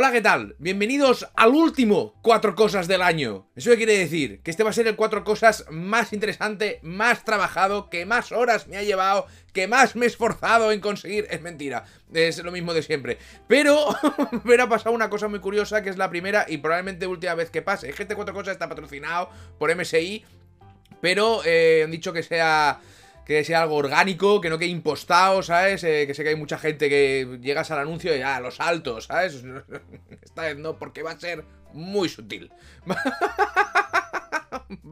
Hola, 0.00 0.12
¿qué 0.12 0.20
tal? 0.20 0.54
Bienvenidos 0.60 1.28
al 1.34 1.50
último 1.50 2.14
Cuatro 2.22 2.54
Cosas 2.54 2.86
del 2.86 3.02
año. 3.02 3.48
¿Eso 3.56 3.74
quiere 3.74 3.98
decir? 3.98 4.40
Que 4.44 4.52
este 4.52 4.62
va 4.62 4.70
a 4.70 4.72
ser 4.72 4.86
el 4.86 4.94
Cuatro 4.94 5.24
Cosas 5.24 5.64
más 5.72 6.12
interesante, 6.12 6.78
más 6.84 7.24
trabajado, 7.24 7.90
que 7.90 8.06
más 8.06 8.30
horas 8.30 8.68
me 8.68 8.76
ha 8.76 8.84
llevado, 8.84 9.26
que 9.52 9.66
más 9.66 9.96
me 9.96 10.06
he 10.06 10.08
esforzado 10.08 10.70
en 10.70 10.78
conseguir. 10.78 11.26
Es 11.30 11.42
mentira, 11.42 11.84
es 12.14 12.40
lo 12.44 12.52
mismo 12.52 12.74
de 12.74 12.84
siempre. 12.84 13.18
Pero, 13.48 13.88
pero 14.44 14.62
ha 14.62 14.68
pasado 14.68 14.94
una 14.94 15.10
cosa 15.10 15.26
muy 15.26 15.40
curiosa, 15.40 15.82
que 15.82 15.90
es 15.90 15.96
la 15.96 16.08
primera 16.08 16.46
y 16.48 16.58
probablemente 16.58 17.08
última 17.08 17.34
vez 17.34 17.50
que 17.50 17.62
pase. 17.62 17.88
Es 17.88 17.96
que 17.96 18.04
este 18.04 18.14
Cuatro 18.14 18.34
Cosas 18.34 18.52
está 18.52 18.68
patrocinado 18.68 19.30
por 19.58 19.74
MSI, 19.74 20.24
pero 21.00 21.40
eh, 21.44 21.82
han 21.84 21.90
dicho 21.90 22.12
que 22.12 22.22
sea 22.22 22.78
que 23.28 23.44
sea 23.44 23.60
algo 23.60 23.76
orgánico, 23.76 24.40
que 24.40 24.48
no 24.48 24.58
quede 24.58 24.70
impostado, 24.70 25.42
¿sabes? 25.42 25.84
Eh, 25.84 26.06
que 26.06 26.14
sé 26.14 26.22
que 26.22 26.30
hay 26.30 26.36
mucha 26.36 26.56
gente 26.56 26.88
que 26.88 27.38
llegas 27.42 27.70
al 27.70 27.80
anuncio 27.80 28.16
y 28.16 28.22
a 28.22 28.40
los 28.40 28.58
altos, 28.58 29.04
¿sabes? 29.04 29.44
Esta 30.22 30.44
vez 30.44 30.56
no, 30.56 30.78
porque 30.78 31.02
va 31.02 31.10
a 31.10 31.20
ser 31.20 31.44
muy 31.74 32.08
sutil. 32.08 32.50
va 32.86 32.96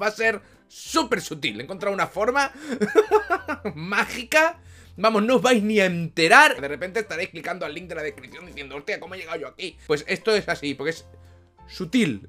a 0.07 0.11
ser 0.11 0.43
súper 0.69 1.23
sutil. 1.23 1.59
He 1.59 1.65
encontrado 1.65 1.95
una 1.95 2.09
forma 2.09 2.53
mágica. 3.75 4.61
Vamos, 4.99 5.23
no 5.23 5.37
os 5.37 5.43
vais 5.43 5.63
ni 5.63 5.81
a 5.81 5.87
enterar. 5.87 6.61
De 6.61 6.69
repente 6.69 7.01
estaréis 7.01 7.31
clicando 7.31 7.65
al 7.65 7.73
link 7.73 7.89
de 7.89 7.95
la 7.95 8.03
descripción 8.03 8.45
diciendo, 8.45 8.77
hostia, 8.77 9.01
¿cómo 9.01 9.15
he 9.15 9.19
llegado 9.19 9.41
yo 9.41 9.49
aquí? 9.49 9.79
Pues 9.87 10.05
esto 10.09 10.37
es 10.37 10.47
así, 10.51 10.75
porque 10.75 10.91
es 10.91 11.07
sutil. 11.69 12.29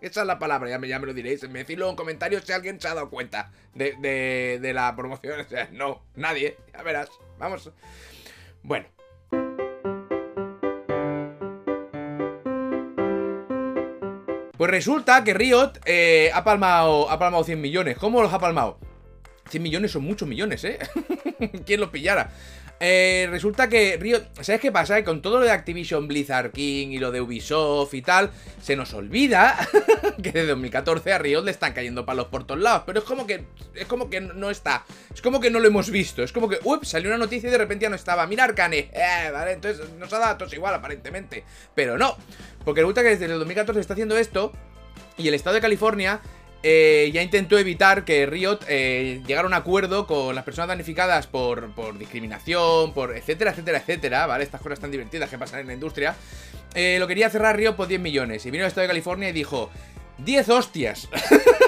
Esa 0.00 0.20
es 0.22 0.26
la 0.26 0.38
palabra, 0.38 0.70
ya 0.70 0.78
me, 0.78 0.88
ya 0.88 0.98
me 0.98 1.06
lo 1.06 1.14
diréis. 1.14 1.48
Me 1.48 1.60
decís 1.60 1.76
luego 1.76 1.90
en 1.90 1.96
comentarios 1.96 2.44
si 2.44 2.52
alguien 2.52 2.80
se 2.80 2.88
ha 2.88 2.94
dado 2.94 3.10
cuenta 3.10 3.50
de, 3.74 4.58
de, 4.60 4.72
la 4.72 4.94
promoción. 4.96 5.40
O 5.40 5.48
sea, 5.48 5.68
no, 5.72 6.02
nadie, 6.14 6.56
ya 6.72 6.82
verás. 6.82 7.08
Vamos. 7.38 7.70
Bueno. 8.62 8.86
Pues 14.56 14.70
resulta 14.70 15.24
que 15.24 15.32
Riot 15.32 15.72
eh, 15.86 16.30
ha, 16.34 16.44
palmado, 16.44 17.10
ha 17.10 17.18
palmado 17.18 17.44
100 17.44 17.60
millones. 17.60 17.96
¿Cómo 17.96 18.20
los 18.20 18.32
ha 18.32 18.38
palmado? 18.38 18.78
100 19.48 19.62
millones 19.62 19.90
son 19.90 20.04
muchos 20.04 20.28
millones, 20.28 20.62
¿eh? 20.64 20.78
¿Quién 21.66 21.80
los 21.80 21.88
pillara? 21.88 22.30
Eh, 22.82 23.28
resulta 23.30 23.68
que 23.68 23.98
Riot, 23.98 24.22
¿sabes 24.40 24.58
qué 24.58 24.72
pasa? 24.72 25.04
con 25.04 25.20
todo 25.20 25.38
lo 25.38 25.44
de 25.44 25.50
Activision 25.50 26.08
Blizzard 26.08 26.50
King 26.50 26.88
y 26.88 26.98
lo 26.98 27.10
de 27.10 27.20
Ubisoft 27.20 27.92
y 27.92 28.00
tal, 28.00 28.30
se 28.62 28.74
nos 28.74 28.94
olvida 28.94 29.54
que 30.22 30.32
desde 30.32 30.46
2014 30.46 31.12
a 31.12 31.18
Riot 31.18 31.42
le 31.42 31.50
están 31.50 31.74
cayendo 31.74 32.06
palos 32.06 32.28
por 32.28 32.44
todos 32.44 32.62
lados. 32.62 32.84
Pero 32.86 33.00
es 33.00 33.04
como 33.04 33.26
que, 33.26 33.44
es 33.74 33.86
como 33.86 34.08
que 34.08 34.22
no 34.22 34.50
está. 34.50 34.86
Es 35.12 35.20
como 35.20 35.40
que 35.40 35.50
no 35.50 35.60
lo 35.60 35.68
hemos 35.68 35.90
visto. 35.90 36.22
Es 36.22 36.32
como 36.32 36.48
que, 36.48 36.58
ups, 36.64 36.88
salió 36.88 37.10
una 37.10 37.18
noticia 37.18 37.48
y 37.48 37.52
de 37.52 37.58
repente 37.58 37.82
ya 37.82 37.90
no 37.90 37.96
estaba. 37.96 38.26
Mira 38.26 38.44
Arcane, 38.44 38.90
eh, 38.94 39.30
vale, 39.30 39.52
entonces 39.52 39.86
nos 39.98 40.10
ha 40.14 40.18
dado 40.18 40.32
datos 40.32 40.52
igual 40.54 40.74
aparentemente. 40.74 41.44
Pero 41.74 41.98
no, 41.98 42.16
porque 42.64 42.80
resulta 42.80 43.02
que 43.02 43.10
desde 43.10 43.26
el 43.26 43.38
2014 43.38 43.78
está 43.78 43.92
haciendo 43.92 44.16
esto 44.16 44.52
y 45.18 45.28
el 45.28 45.34
estado 45.34 45.54
de 45.54 45.60
California 45.60 46.22
eh, 46.62 47.10
ya 47.14 47.22
intentó 47.22 47.58
evitar 47.58 48.04
que 48.04 48.26
Riot 48.26 48.60
eh, 48.68 49.22
llegara 49.26 49.46
a 49.46 49.48
un 49.48 49.54
acuerdo 49.54 50.06
con 50.06 50.34
las 50.34 50.44
personas 50.44 50.68
damnificadas 50.68 51.26
por, 51.26 51.72
discriminación, 51.98 52.92
por 52.92 53.16
etcétera, 53.16 53.52
etcétera, 53.52 53.78
etcétera, 53.78 54.26
¿vale? 54.26 54.44
Estas 54.44 54.60
cosas 54.60 54.78
tan 54.78 54.90
divertidas 54.90 55.30
que 55.30 55.38
pasan 55.38 55.60
en 55.60 55.68
la 55.68 55.72
industria. 55.72 56.14
Eh, 56.74 56.98
lo 57.00 57.06
quería 57.06 57.30
cerrar 57.30 57.56
Riot 57.56 57.76
por 57.76 57.88
10 57.88 58.00
millones. 58.00 58.44
Y 58.44 58.50
vino 58.50 58.64
el 58.64 58.68
Estado 58.68 58.82
de 58.82 58.88
California 58.88 59.30
y 59.30 59.32
dijo, 59.32 59.70
10 60.18 60.48
hostias. 60.50 61.08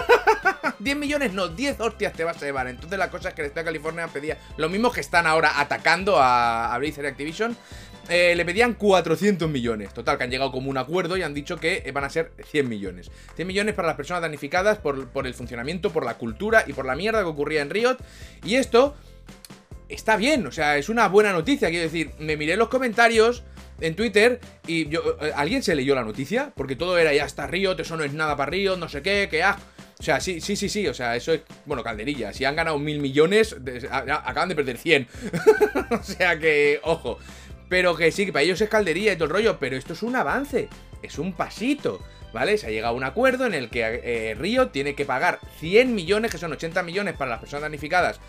10 0.79 0.97
millones, 0.97 1.33
no, 1.33 1.48
10 1.48 1.81
hostias 1.81 2.13
te 2.13 2.25
vas 2.25 2.43
a 2.43 2.45
llevar. 2.45 2.67
Entonces 2.67 2.98
la 2.98 3.11
cosa 3.11 3.31
es 3.31 3.35
que 3.35 3.41
el 3.41 3.47
Estado 3.47 3.65
de 3.65 3.70
California 3.70 4.09
pedía 4.09 4.37
lo 4.59 4.69
mismo 4.69 4.93
que 4.93 5.01
están 5.01 5.27
ahora 5.27 5.59
atacando 5.59 6.19
a, 6.19 6.75
a 6.75 6.79
Blizzard 6.79 7.07
Activision. 7.07 7.57
Eh, 8.08 8.34
le 8.34 8.45
pedían 8.45 8.75
400 8.75 9.48
millones. 9.48 9.95
Total, 9.95 10.19
que 10.19 10.25
han 10.25 10.31
llegado 10.31 10.53
como 10.53 10.70
un 10.70 10.78
acuerdo 10.78 11.17
y 11.17 11.22
han 11.22 11.34
dicho 11.34 11.58
que 11.58 11.91
van 11.92 12.05
a 12.05 12.11
ser 12.11 12.33
100 12.50 12.69
millones. 12.69 13.11
100 13.36 13.47
millones 13.47 13.75
para 13.75 13.89
las 13.89 13.96
personas 13.96 14.23
danificadas 14.23 14.79
por, 14.79 15.08
por 15.08 15.27
el 15.27 15.35
funcionamiento, 15.35 15.90
por 15.90 16.05
la 16.05 16.14
cultura 16.18 16.64
y 16.67 16.73
por 16.73 16.85
la 16.85 16.96
mierda 16.96 17.20
que 17.20 17.29
ocurría 17.29 17.62
en 17.62 17.70
Riot. 17.70 17.96
Y 18.45 18.57
esto 18.57 18.95
está 19.89 20.17
bien, 20.17 20.46
o 20.46 20.52
sea, 20.52 20.79
es 20.79 20.89
una 20.89 21.08
buena 21.08 21.33
noticia. 21.33 21.68
Quiero 21.68 21.85
decir, 21.85 22.11
me 22.18 22.36
miré 22.36 22.57
los 22.57 22.68
comentarios 22.68 23.45
en 23.80 23.95
Twitter 23.95 24.41
y 24.67 24.89
yo, 24.89 25.17
eh, 25.20 25.33
¿alguien 25.35 25.62
se 25.62 25.74
leyó 25.74 25.95
la 25.95 26.05
noticia? 26.05 26.52
Porque 26.57 26.77
todo 26.77 26.98
era 26.98 27.12
ya 27.12 27.24
está 27.24 27.46
Riot, 27.46 27.79
eso 27.79 27.96
no 27.96 28.05
es 28.05 28.12
nada 28.12 28.36
para 28.36 28.51
Riot, 28.51 28.77
no 28.77 28.89
sé 28.89 29.02
qué, 29.02 29.29
que 29.30 29.42
ah. 29.42 29.58
O 29.98 30.05
sea, 30.05 30.18
sí, 30.18 30.41
sí, 30.41 30.57
sí, 30.57 30.68
sí, 30.68 30.89
o 30.89 30.95
sea, 30.95 31.14
eso 31.14 31.33
es, 31.33 31.42
bueno, 31.64 31.85
calderilla. 31.85 32.33
Si 32.33 32.45
han 32.45 32.57
ganado 32.57 32.77
mil 32.77 32.98
millones, 32.98 33.55
acaban 33.89 34.48
de 34.48 34.57
perder 34.57 34.77
100. 34.77 35.07
o 35.92 36.02
sea 36.02 36.36
que, 36.41 36.80
ojo. 36.83 37.20
Pero 37.73 37.97
que 37.97 38.13
sí, 38.13 38.27
que 38.27 38.35
para 38.35 38.43
ellos 38.43 38.61
es 38.61 38.69
caldería 38.69 39.15
y 39.15 39.17
todo 39.17 39.25
el 39.25 39.31
rollo, 39.31 39.57
pero 39.59 39.79
esto 39.79 39.95
es 39.95 40.03
un 40.03 40.15
avance, 40.15 40.69
es 41.03 41.19
un 41.19 41.33
pasito. 41.33 42.03
¿Vale? 42.31 42.59
Se 42.59 42.67
ha 42.67 42.71
llegado 42.71 42.93
a 42.93 42.97
un 42.99 43.03
acuerdo 43.03 43.47
en 43.47 43.55
el 43.55 43.71
que 43.71 43.81
eh, 44.05 44.35
Río 44.35 44.69
tiene 44.69 44.95
que 44.95 45.07
pagar 45.07 45.41
100 45.59 45.95
millones, 45.95 46.31
que 46.31 46.37
son 46.37 46.53
80 46.53 46.83
millones 46.83 47.15
para 47.17 47.31
las 47.31 47.41
personas 47.41 47.63
danificadas. 47.63 48.21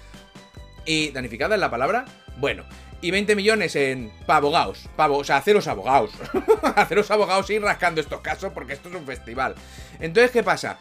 ¿Y 0.85 1.09
danificada 1.09 1.55
es 1.55 1.59
la 1.59 1.69
palabra? 1.69 2.05
Bueno, 2.37 2.63
y 3.01 3.11
20 3.11 3.35
millones 3.35 3.75
en 3.75 4.13
abogados. 4.27 4.87
Pavo, 4.95 5.17
o 5.17 5.23
sea, 5.25 5.35
haceros 5.35 5.67
abogados. 5.67 6.11
haceros 6.75 7.11
abogados 7.11 7.49
y 7.49 7.55
ir 7.55 7.63
rascando 7.63 7.99
estos 7.99 8.21
casos 8.21 8.53
porque 8.53 8.71
esto 8.71 8.87
es 8.87 8.95
un 8.95 9.05
festival. 9.05 9.55
Entonces, 9.99 10.31
¿qué 10.31 10.43
pasa? 10.43 10.79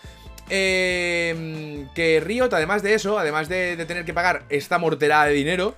Eh, 0.49 1.89
que 1.97 2.21
Riot, 2.21 2.50
además 2.53 2.84
de 2.84 2.94
eso, 2.94 3.19
además 3.19 3.49
de, 3.49 3.75
de, 3.75 3.87
tener 3.87 4.05
que 4.05 4.15
pagar 4.15 4.44
esta 4.50 4.79
morterada 4.79 5.25
de 5.25 5.33
dinero, 5.33 5.75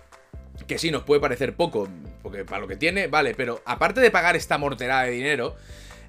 que 0.66 0.78
sí 0.78 0.90
nos 0.90 1.02
puede 1.02 1.20
parecer 1.20 1.54
poco, 1.54 1.88
porque 2.22 2.44
para 2.44 2.60
lo 2.60 2.68
que 2.68 2.76
tiene, 2.76 3.06
vale, 3.06 3.34
pero 3.34 3.62
aparte 3.64 4.00
de 4.00 4.10
pagar 4.10 4.36
esta 4.36 4.58
morterada 4.58 5.04
de 5.04 5.10
dinero, 5.10 5.56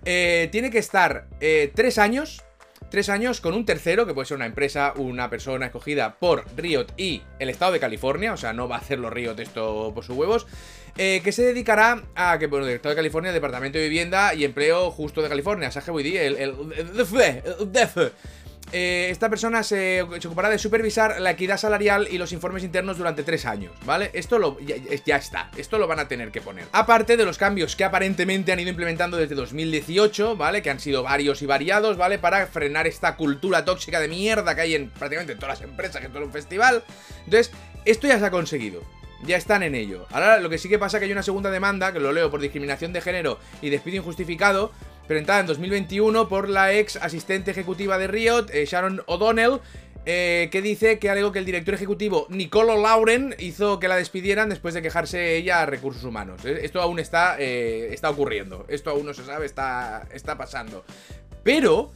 eh, 0.05 0.49
tiene 0.51 0.69
que 0.71 0.77
estar 0.77 1.27
eh, 1.39 1.71
tres 1.73 1.97
años, 1.97 2.43
tres 2.89 3.09
años 3.09 3.41
con 3.41 3.53
un 3.53 3.65
tercero, 3.65 4.05
que 4.05 4.13
puede 4.13 4.27
ser 4.27 4.37
una 4.37 4.45
empresa, 4.45 4.93
una 4.95 5.29
persona 5.29 5.65
escogida 5.65 6.15
por 6.15 6.45
Riot 6.55 6.87
y 6.95 7.23
el 7.39 7.49
estado 7.49 7.71
de 7.71 7.79
California, 7.79 8.33
o 8.33 8.37
sea, 8.37 8.53
no 8.53 8.67
va 8.67 8.75
a 8.75 8.79
hacerlo 8.79 9.09
Riot 9.09 9.39
esto 9.39 9.91
por 9.93 10.03
sus 10.05 10.15
huevos, 10.15 10.47
eh, 10.97 11.21
que 11.23 11.31
se 11.31 11.43
dedicará 11.43 12.03
a 12.15 12.37
que, 12.39 12.47
bueno, 12.47 12.67
el 12.67 12.75
estado 12.75 12.91
de 12.91 12.97
California, 12.97 13.33
Departamento 13.33 13.77
de 13.77 13.85
Vivienda 13.85 14.33
y 14.33 14.45
Empleo 14.45 14.91
Justo 14.91 15.21
de 15.21 15.27
California, 15.29 15.69
el, 15.69 16.35
el, 16.37 16.55
el, 16.77 17.05
eh, 18.71 19.07
esta 19.11 19.29
persona 19.29 19.63
se, 19.63 20.01
ocupará 20.01 20.49
de 20.49 20.57
supervisar 20.57 21.21
la 21.21 21.31
equidad 21.31 21.57
salarial 21.57 22.07
y 22.09 22.17
los 22.17 22.31
informes 22.31 22.63
internos 22.63 22.97
durante 22.97 23.23
tres 23.23 23.45
años, 23.45 23.73
¿vale? 23.85 24.09
Esto 24.13 24.39
lo, 24.39 24.57
ya, 24.59 25.15
está, 25.15 25.51
esto 25.55 25.77
lo 25.77 25.87
van 25.87 25.99
a 25.99 26.07
tener 26.07 26.31
que 26.31 26.41
poner. 26.41 26.65
Aparte 26.71 27.15
de 27.15 27.25
los 27.25 27.37
cambios 27.37 27.75
que 27.75 27.83
aparentemente 27.83 28.51
han 28.51 28.59
ido 28.59 28.69
implementando 28.69 29.17
desde 29.17 29.35
2018, 29.35 30.35
¿vale? 30.35 30.61
Que 30.61 30.71
han 30.71 30.79
sido 30.79 31.03
varios 31.03 31.41
y 31.41 31.45
variados, 31.45 31.95
¿vale? 31.97 32.17
Para 32.17 32.47
frenar 32.47 32.87
esta 32.87 33.15
cultura 33.15 33.65
tóxica 33.65 33.99
de 33.99 34.07
mierda 34.07 34.55
que 34.55 34.61
hay 34.61 34.75
en 34.75 34.89
prácticamente 34.89 35.35
todas 35.35 35.59
las 35.59 35.69
empresas, 35.69 36.01
que 36.01 36.07
es 36.07 36.13
todo 36.13 36.25
un 36.25 36.31
festival. 36.31 36.83
Entonces, 37.25 37.51
esto 37.85 38.07
ya 38.07 38.19
se 38.19 38.25
ha 38.25 38.31
conseguido. 38.31 38.81
Ya 39.23 39.37
están 39.37 39.63
en 39.63 39.75
ello. 39.75 40.05
Ahora 40.11 40.39
lo 40.39 40.49
que 40.49 40.57
sí 40.57 40.69
que 40.69 40.77
pasa 40.77 40.97
es 40.97 40.99
que 40.99 41.05
hay 41.05 41.11
una 41.11 41.23
segunda 41.23 41.49
demanda, 41.49 41.93
que 41.93 41.99
lo 41.99 42.11
leo 42.11 42.29
por 42.29 42.41
discriminación 42.41 42.93
de 42.93 43.01
género 43.01 43.39
y 43.61 43.69
despido 43.69 43.97
injustificado, 43.97 44.71
presentada 45.07 45.39
en 45.39 45.47
2021 45.47 46.27
por 46.27 46.49
la 46.49 46.73
ex 46.73 46.95
asistente 46.97 47.51
ejecutiva 47.51 47.97
de 47.97 48.07
Riot, 48.07 48.47
eh, 48.51 48.65
Sharon 48.65 49.03
O'Donnell, 49.05 49.59
eh, 50.05 50.49
que 50.51 50.61
dice 50.61 50.99
que 50.99 51.09
algo 51.09 51.31
que 51.31 51.39
el 51.39 51.45
director 51.45 51.73
ejecutivo 51.73 52.27
Nicolo 52.29 52.79
Lauren 52.79 53.35
hizo 53.39 53.79
que 53.79 53.87
la 53.87 53.95
despidieran 53.95 54.49
después 54.49 54.73
de 54.73 54.81
quejarse 54.81 55.35
ella 55.35 55.61
a 55.61 55.65
recursos 55.65 56.03
humanos. 56.03 56.43
Eh, 56.45 56.59
esto 56.63 56.81
aún 56.81 56.99
está, 56.99 57.37
está 57.39 58.09
ocurriendo, 58.09 58.65
esto 58.67 58.91
aún 58.91 59.05
no 59.05 59.13
se 59.13 59.25
sabe, 59.25 59.45
está, 59.45 60.07
está 60.13 60.37
pasando. 60.37 60.85
Pero 61.43 61.91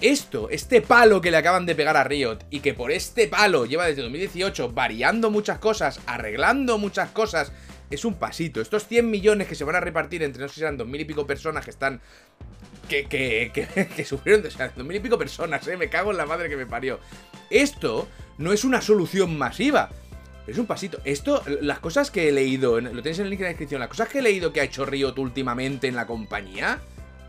esto, 0.00 0.48
este 0.50 0.80
palo 0.80 1.20
que 1.20 1.30
le 1.30 1.36
acaban 1.36 1.66
de 1.66 1.74
pegar 1.74 1.96
a 1.96 2.04
Riot 2.04 2.38
y 2.50 2.60
que 2.60 2.74
por 2.74 2.90
este 2.90 3.28
palo 3.28 3.64
lleva 3.64 3.86
desde 3.86 4.02
2018 4.02 4.72
variando 4.72 5.30
muchas 5.30 5.58
cosas, 5.58 6.00
arreglando 6.06 6.78
muchas 6.78 7.10
cosas 7.10 7.52
es 7.94 8.04
un 8.04 8.14
pasito. 8.14 8.60
Estos 8.60 8.86
100 8.86 9.10
millones 9.10 9.48
que 9.48 9.54
se 9.54 9.64
van 9.64 9.76
a 9.76 9.80
repartir 9.80 10.22
entre, 10.22 10.42
no 10.42 10.48
sé 10.48 10.54
si 10.68 10.76
dos 10.76 10.86
mil 10.86 11.00
y 11.00 11.04
pico 11.04 11.26
personas 11.26 11.64
que 11.64 11.70
están... 11.70 12.00
Que, 12.88 13.06
que, 13.06 13.50
que, 13.54 13.86
que 13.96 14.04
sufrieron, 14.04 14.46
o 14.46 14.50
sea, 14.50 14.72
dos 14.76 14.86
mil 14.86 14.96
y 14.96 15.00
pico 15.00 15.18
personas, 15.18 15.66
eh, 15.68 15.76
me 15.76 15.88
cago 15.88 16.10
en 16.10 16.18
la 16.18 16.26
madre 16.26 16.48
que 16.48 16.56
me 16.56 16.66
parió. 16.66 17.00
Esto 17.50 18.08
no 18.38 18.52
es 18.52 18.64
una 18.64 18.80
solución 18.80 19.38
masiva. 19.38 19.90
Es 20.46 20.58
un 20.58 20.66
pasito. 20.66 21.00
Esto, 21.04 21.42
las 21.62 21.78
cosas 21.78 22.10
que 22.10 22.28
he 22.28 22.32
leído, 22.32 22.80
lo 22.80 23.02
tenéis 23.02 23.18
en 23.18 23.24
el 23.24 23.30
link 23.30 23.40
en 23.40 23.44
la 23.44 23.48
descripción, 23.50 23.80
las 23.80 23.88
cosas 23.88 24.08
que 24.08 24.18
he 24.18 24.22
leído 24.22 24.52
que 24.52 24.60
ha 24.60 24.64
hecho 24.64 24.84
Riot 24.84 25.14
últimamente 25.16 25.88
en 25.88 25.96
la 25.96 26.06
compañía, 26.06 26.80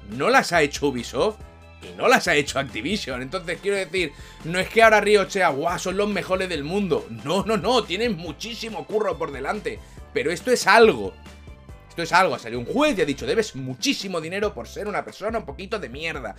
no 0.10 0.30
las 0.30 0.52
ha 0.52 0.62
hecho 0.62 0.88
Ubisoft 0.88 1.38
y 1.82 1.96
no 1.96 2.10
las 2.10 2.28
ha 2.28 2.36
hecho 2.36 2.60
Activision. 2.60 3.22
Entonces, 3.22 3.60
quiero 3.62 3.78
decir, 3.78 4.12
no 4.44 4.60
es 4.60 4.68
que 4.68 4.84
ahora 4.84 5.00
Riot 5.00 5.30
sea, 5.30 5.50
guau, 5.50 5.80
son 5.80 5.96
los 5.96 6.10
mejores 6.10 6.50
del 6.50 6.66
mundo. 6.66 7.08
No, 7.24 7.46
no, 7.46 7.56
no, 7.56 7.84
tienen 7.84 8.18
muchísimo 8.18 8.86
curro 8.86 9.18
por 9.18 9.32
delante. 9.32 9.80
Pero 10.16 10.32
esto 10.32 10.50
es 10.50 10.66
algo. 10.66 11.14
Esto 11.90 12.02
es 12.02 12.14
algo. 12.14 12.36
Ha 12.36 12.40
salido 12.40 12.62
un 12.62 12.66
juez 12.66 12.98
y 12.98 13.02
ha 13.02 13.06
dicho, 13.06 13.26
debes 13.26 13.54
muchísimo 13.54 14.22
dinero 14.22 14.54
por 14.54 14.66
ser 14.66 14.88
una 14.88 15.04
persona 15.04 15.40
un 15.40 15.46
poquito 15.46 15.78
de 15.78 15.90
mierda. 15.90 16.38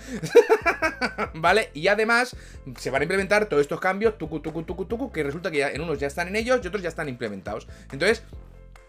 ¿Vale? 1.35 1.73
Y 1.75 1.87
además 1.89 2.35
se 2.79 2.89
van 2.89 3.03
a 3.03 3.05
implementar 3.05 3.51
todos 3.51 3.61
estos 3.61 3.79
cambios, 3.79 4.17
tucu, 4.17 4.41
tucu, 4.41 4.63
tucu, 4.63 4.87
tucu, 4.87 5.13
que 5.13 5.23
resulta 5.23 5.51
que 5.51 5.63
en 5.63 5.83
unos 5.83 5.99
ya 5.99 6.07
están 6.07 6.29
en 6.29 6.37
ellos 6.37 6.61
y 6.65 6.69
otros 6.69 6.83
ya 6.83 6.89
están 6.89 7.11
implementados. 7.11 7.69
Entonces, 7.93 8.23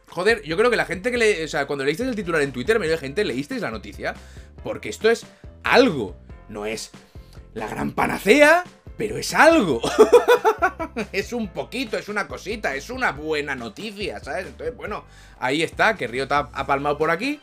joder, 0.08 0.42
yo 0.44 0.56
creo 0.56 0.72
que 0.72 0.78
la 0.78 0.86
gente 0.86 1.12
que 1.12 1.18
le. 1.18 1.44
O 1.44 1.48
sea, 1.50 1.68
cuando 1.68 1.84
leísteis 1.84 2.08
el 2.08 2.16
titular 2.16 2.42
en 2.42 2.54
Twitter, 2.54 2.80
me 2.80 2.88
dio 2.88 2.98
gente, 2.98 3.26
leísteis 3.26 3.62
la 3.62 3.72
noticia. 3.72 4.14
Porque 4.64 4.88
esto 4.88 5.10
es 5.10 5.26
algo. 5.64 6.16
No 6.48 6.66
es 6.66 6.92
la 7.54 7.68
gran 7.68 7.92
panacea, 7.92 8.64
pero 8.98 9.18
es 9.18 9.34
algo. 9.34 9.82
es 11.12 11.34
un 11.34 11.50
poquito, 11.50 11.98
es 11.98 12.10
una 12.10 12.28
cosita, 12.28 12.76
es 12.76 12.90
una 12.90 13.12
buena 13.12 13.56
noticia, 13.56 14.20
¿sabes? 14.20 14.48
Entonces, 14.48 14.76
bueno, 14.76 15.06
ahí 15.40 15.64
está, 15.64 15.96
que 15.96 16.08
Riot 16.08 16.32
ha 16.32 16.66
palmado 16.66 16.98
por 16.98 17.12
aquí 17.12 17.40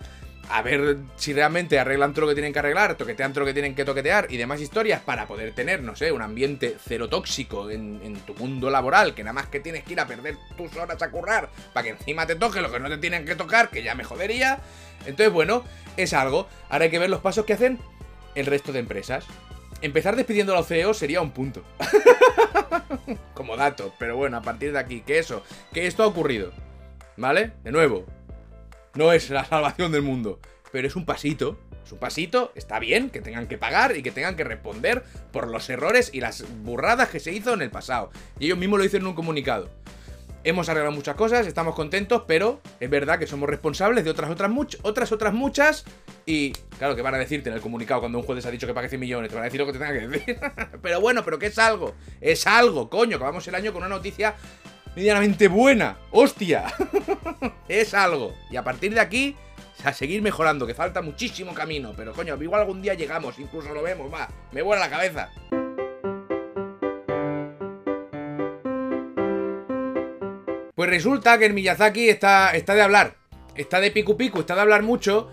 a 0.50 0.62
ver 0.62 0.98
si 1.16 1.32
realmente 1.32 1.78
arreglan 1.78 2.12
todo 2.12 2.22
lo 2.22 2.28
que 2.28 2.34
tienen 2.34 2.52
que 2.52 2.58
arreglar, 2.58 2.96
toquetean 2.96 3.32
todo 3.32 3.40
lo 3.40 3.46
que 3.46 3.52
tienen 3.52 3.74
que 3.74 3.84
toquetear 3.84 4.26
y 4.30 4.36
demás 4.36 4.60
historias 4.60 5.00
para 5.00 5.26
poder 5.26 5.54
tener, 5.54 5.82
no 5.82 5.96
sé, 5.96 6.12
un 6.12 6.22
ambiente 6.22 6.76
cero 6.84 7.08
tóxico 7.08 7.70
en, 7.70 8.14
tu 8.26 8.34
mundo 8.34 8.70
laboral, 8.70 9.14
que 9.14 9.22
nada 9.22 9.32
más 9.32 9.46
que 9.46 9.60
tienes 9.60 9.84
que 9.84 9.94
ir 9.94 10.00
a 10.00 10.06
perder 10.06 10.36
tus 10.56 10.74
horas 10.76 11.00
a 11.02 11.10
currar 11.10 11.50
para 11.72 11.84
que 11.84 11.90
encima 11.90 12.26
te 12.26 12.36
toque 12.36 12.60
lo 12.60 12.70
que 12.70 12.80
no 12.80 12.88
te 12.88 12.98
tienen 12.98 13.24
que 13.24 13.34
tocar, 13.34 13.70
que 13.70 13.82
ya 13.82 13.94
me 13.94 14.04
jodería. 14.04 14.60
Entonces, 15.00 15.32
bueno, 15.32 15.64
es 15.96 16.12
algo. 16.12 16.48
Ahora 16.68 16.84
hay 16.84 16.90
que 16.90 16.98
ver 16.98 17.10
los 17.10 17.20
pasos 17.20 17.44
que 17.44 17.54
hacen 17.54 17.78
el 18.34 18.46
resto 18.46 18.72
de 18.72 18.80
empresas. 18.80 19.24
Empezar 19.80 20.16
despidiendo 20.16 20.52
a 20.52 20.56
los 20.56 20.66
CEOs 20.66 20.96
sería 20.96 21.20
un 21.20 21.32
punto. 21.32 21.62
Como 23.34 23.56
dato, 23.56 23.94
pero 23.98 24.16
bueno, 24.16 24.36
a 24.36 24.42
partir 24.42 24.72
de 24.72 24.78
aquí, 24.78 25.00
que 25.00 25.18
eso, 25.18 25.42
que 25.72 25.86
esto 25.86 26.02
ha 26.02 26.06
ocurrido. 26.06 26.52
¿Vale? 27.16 27.52
De 27.62 27.70
nuevo, 27.70 28.06
no 28.94 29.12
es 29.12 29.30
la 29.30 29.44
salvación 29.44 29.92
del 29.92 30.02
mundo, 30.02 30.40
pero 30.72 30.86
es 30.86 30.96
un 30.96 31.04
pasito. 31.04 31.58
Es 31.84 31.92
un 31.92 31.98
pasito, 31.98 32.50
está 32.54 32.78
bien 32.78 33.10
que 33.10 33.20
tengan 33.20 33.46
que 33.46 33.58
pagar 33.58 33.94
y 33.94 34.02
que 34.02 34.10
tengan 34.10 34.36
que 34.36 34.44
responder 34.44 35.04
por 35.32 35.48
los 35.48 35.68
errores 35.68 36.10
y 36.14 36.20
las 36.20 36.44
burradas 36.62 37.10
que 37.10 37.20
se 37.20 37.30
hizo 37.30 37.52
en 37.52 37.60
el 37.60 37.70
pasado. 37.70 38.10
Y 38.38 38.46
ellos 38.46 38.56
mismos 38.56 38.78
lo 38.78 38.84
dicen 38.84 39.02
en 39.02 39.08
un 39.08 39.14
comunicado. 39.14 39.68
Hemos 40.46 40.68
arreglado 40.68 40.94
muchas 40.94 41.16
cosas, 41.16 41.46
estamos 41.46 41.74
contentos, 41.74 42.24
pero 42.26 42.60
es 42.78 42.90
verdad 42.90 43.18
que 43.18 43.26
somos 43.26 43.48
responsables 43.48 44.04
de 44.04 44.10
otras 44.10 44.30
otras 44.30 44.50
muchas, 44.50 44.78
otras 44.84 45.10
otras 45.10 45.32
muchas. 45.32 45.86
Y 46.26 46.52
claro 46.78 46.94
que 46.94 47.00
van 47.00 47.14
a 47.14 47.18
decirte 47.18 47.48
en 47.48 47.54
el 47.54 47.62
comunicado 47.62 48.00
cuando 48.00 48.18
un 48.18 48.24
juez 48.24 48.44
ha 48.44 48.50
dicho 48.50 48.66
que 48.66 48.74
pague 48.74 48.90
100 48.90 49.00
millones, 49.00 49.30
te 49.30 49.36
van 49.36 49.44
a 49.44 49.46
decir 49.46 49.60
lo 49.60 49.66
que 49.66 49.72
te 49.72 49.78
que 49.78 50.06
decir. 50.06 50.38
pero 50.82 51.00
bueno, 51.00 51.24
pero 51.24 51.38
que 51.38 51.46
es 51.46 51.58
algo, 51.58 51.94
es 52.20 52.46
algo, 52.46 52.90
coño, 52.90 53.16
que 53.16 53.24
vamos 53.24 53.48
el 53.48 53.54
año 53.54 53.72
con 53.72 53.84
una 53.84 53.88
noticia 53.88 54.34
medianamente 54.94 55.48
buena. 55.48 55.96
¡Hostia! 56.10 56.66
es 57.68 57.94
algo. 57.94 58.34
Y 58.50 58.56
a 58.56 58.62
partir 58.62 58.92
de 58.92 59.00
aquí, 59.00 59.36
a 59.82 59.92
seguir 59.92 60.22
mejorando, 60.22 60.66
que 60.66 60.74
falta 60.74 61.02
muchísimo 61.02 61.54
camino. 61.54 61.94
Pero 61.96 62.12
coño, 62.12 62.40
igual 62.42 62.60
algún 62.60 62.82
día 62.82 62.94
llegamos, 62.94 63.38
incluso 63.38 63.72
lo 63.72 63.82
vemos, 63.82 64.12
va. 64.12 64.28
Me 64.52 64.62
vuela 64.62 64.82
la 64.82 64.90
cabeza. 64.90 65.30
Pues 70.84 70.96
resulta 70.96 71.38
que 71.38 71.46
el 71.46 71.54
Miyazaki 71.54 72.10
está, 72.10 72.50
está 72.50 72.74
de 72.74 72.82
hablar. 72.82 73.14
Está 73.56 73.80
de 73.80 73.90
pico 73.90 74.18
pico, 74.18 74.40
está 74.40 74.54
de 74.54 74.60
hablar 74.60 74.82
mucho. 74.82 75.30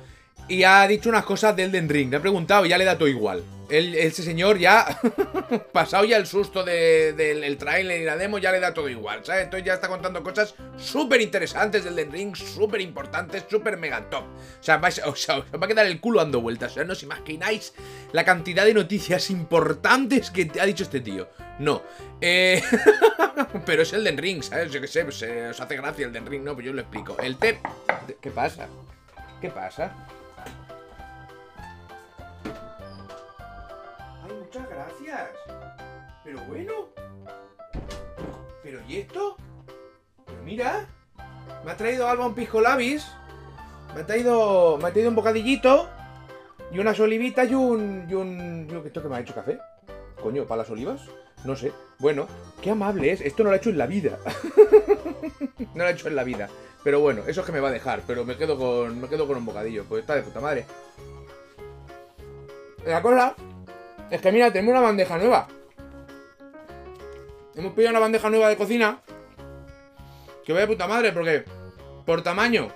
Y 0.47 0.63
ha 0.63 0.87
dicho 0.87 1.09
unas 1.09 1.25
cosas 1.25 1.57
de 1.57 1.63
Elden 1.63 1.89
Ring. 1.89 2.09
Le 2.09 2.15
he 2.15 2.19
preguntado 2.21 2.65
y 2.65 2.69
ya 2.69 2.77
le 2.77 2.85
da 2.85 2.97
todo 2.97 3.09
igual 3.09 3.43
ese 3.71 4.23
señor 4.23 4.57
ya, 4.57 4.99
pasado 5.71 6.03
ya 6.03 6.17
el 6.17 6.27
susto 6.27 6.63
del 6.63 7.57
trailer 7.57 8.01
y 8.01 8.05
la 8.05 8.17
demo, 8.17 8.37
ya 8.37 8.51
le 8.51 8.59
da 8.59 8.73
todo 8.73 8.89
igual, 8.89 9.23
¿sabes? 9.23 9.45
Entonces 9.45 9.65
ya 9.65 9.75
está 9.75 9.87
contando 9.87 10.21
cosas 10.23 10.55
súper 10.77 11.21
interesantes 11.21 11.83
del 11.85 11.95
Den 11.95 12.11
Ring, 12.11 12.35
súper 12.35 12.81
importantes, 12.81 13.45
súper 13.49 13.77
mega 13.77 14.09
top. 14.09 14.23
O 14.23 14.63
sea, 14.63 14.77
vais, 14.77 14.99
os 15.05 15.27
va 15.29 15.65
a 15.65 15.67
quedar 15.67 15.85
el 15.85 15.99
culo 16.01 16.19
dando 16.19 16.41
vueltas. 16.41 16.71
O 16.71 16.75
sea, 16.75 16.83
no 16.83 16.93
os 16.93 17.03
imagináis 17.03 17.73
la 18.11 18.25
cantidad 18.25 18.65
de 18.65 18.73
noticias 18.73 19.29
importantes 19.29 20.31
que 20.31 20.51
ha 20.59 20.65
dicho 20.65 20.83
este 20.83 20.99
tío. 20.99 21.29
No. 21.59 21.83
Eh, 22.19 22.61
pero 23.65 23.83
es 23.83 23.93
el 23.93 24.03
Den 24.03 24.17
Ring, 24.17 24.43
¿sabes? 24.43 24.71
Yo 24.71 24.81
qué 24.81 24.87
sé, 24.87 25.03
pues, 25.03 25.21
eh, 25.21 25.47
os 25.49 25.61
hace 25.61 25.77
gracia 25.77 26.05
el 26.05 26.11
Den 26.11 26.25
Ring, 26.25 26.43
no, 26.43 26.53
pues 26.53 26.65
yo 26.65 26.73
lo 26.73 26.81
explico. 26.81 27.17
El 27.19 27.37
TEP... 27.37 27.57
¿Qué 28.19 28.31
pasa? 28.31 28.67
¿Qué 29.39 29.49
pasa? 29.49 29.93
Gracias. 34.99 35.29
Pero 36.23 36.39
bueno. 36.47 36.73
¿Pero 38.63 38.79
y 38.87 38.97
esto? 38.97 39.37
Pero 40.25 40.41
mira. 40.43 40.87
Me 41.65 41.71
ha 41.71 41.77
traído 41.77 42.07
Alba 42.07 42.25
un 42.25 42.35
pisco 42.35 42.61
labis. 42.61 43.07
Me 43.95 44.01
ha 44.01 44.05
traído. 44.05 44.77
Me 44.77 44.87
ha 44.87 44.91
traído 44.91 45.09
un 45.09 45.15
bocadillito. 45.15 45.89
Y 46.71 46.79
unas 46.79 46.99
olivitas 46.99 47.49
y 47.49 47.55
un. 47.55 48.07
y 48.09 48.13
un. 48.13 48.83
¿Esto 48.85 49.01
que 49.01 49.09
me 49.09 49.17
ha 49.17 49.19
hecho 49.19 49.35
café? 49.35 49.59
Coño, 50.21 50.45
¿para 50.45 50.61
las 50.61 50.69
olivas? 50.69 51.01
No 51.43 51.55
sé. 51.55 51.71
Bueno, 51.99 52.27
qué 52.61 52.71
amable 52.71 53.11
es. 53.11 53.21
Esto 53.21 53.43
no 53.43 53.49
lo 53.49 53.55
ha 53.55 53.57
hecho 53.57 53.71
en 53.71 53.77
la 53.77 53.87
vida. 53.87 54.19
no 55.73 55.83
lo 55.83 55.83
ha 55.83 55.91
hecho 55.91 56.07
en 56.07 56.15
la 56.15 56.23
vida. 56.23 56.49
Pero 56.83 56.99
bueno, 56.99 57.23
eso 57.27 57.41
es 57.41 57.45
que 57.45 57.51
me 57.51 57.59
va 57.59 57.69
a 57.69 57.73
dejar. 57.73 58.03
Pero 58.07 58.23
me 58.25 58.37
quedo 58.37 58.57
con. 58.57 59.01
Me 59.01 59.07
quedo 59.07 59.27
con 59.27 59.37
un 59.37 59.45
bocadillo. 59.45 59.83
Pues 59.85 60.01
está 60.01 60.15
de 60.15 60.23
puta 60.23 60.39
madre. 60.39 60.65
La 62.85 63.01
cosa 63.01 63.35
es 64.11 64.21
que 64.21 64.31
mira, 64.31 64.51
tenemos 64.51 64.73
una 64.73 64.81
bandeja 64.81 65.17
nueva. 65.17 65.47
Hemos 67.55 67.73
pillado 67.73 67.91
una 67.91 67.99
bandeja 67.99 68.29
nueva 68.29 68.49
de 68.49 68.57
cocina. 68.57 69.01
Que 70.45 70.51
vaya 70.51 70.67
puta 70.67 70.85
madre, 70.85 71.13
porque 71.13 71.45
por 72.05 72.21
tamaño 72.21 72.69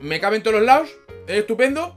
me 0.00 0.20
cabe 0.20 0.36
en 0.36 0.42
todos 0.42 0.56
los 0.56 0.66
lados. 0.66 0.90
Es 1.28 1.38
estupendo. 1.38 1.96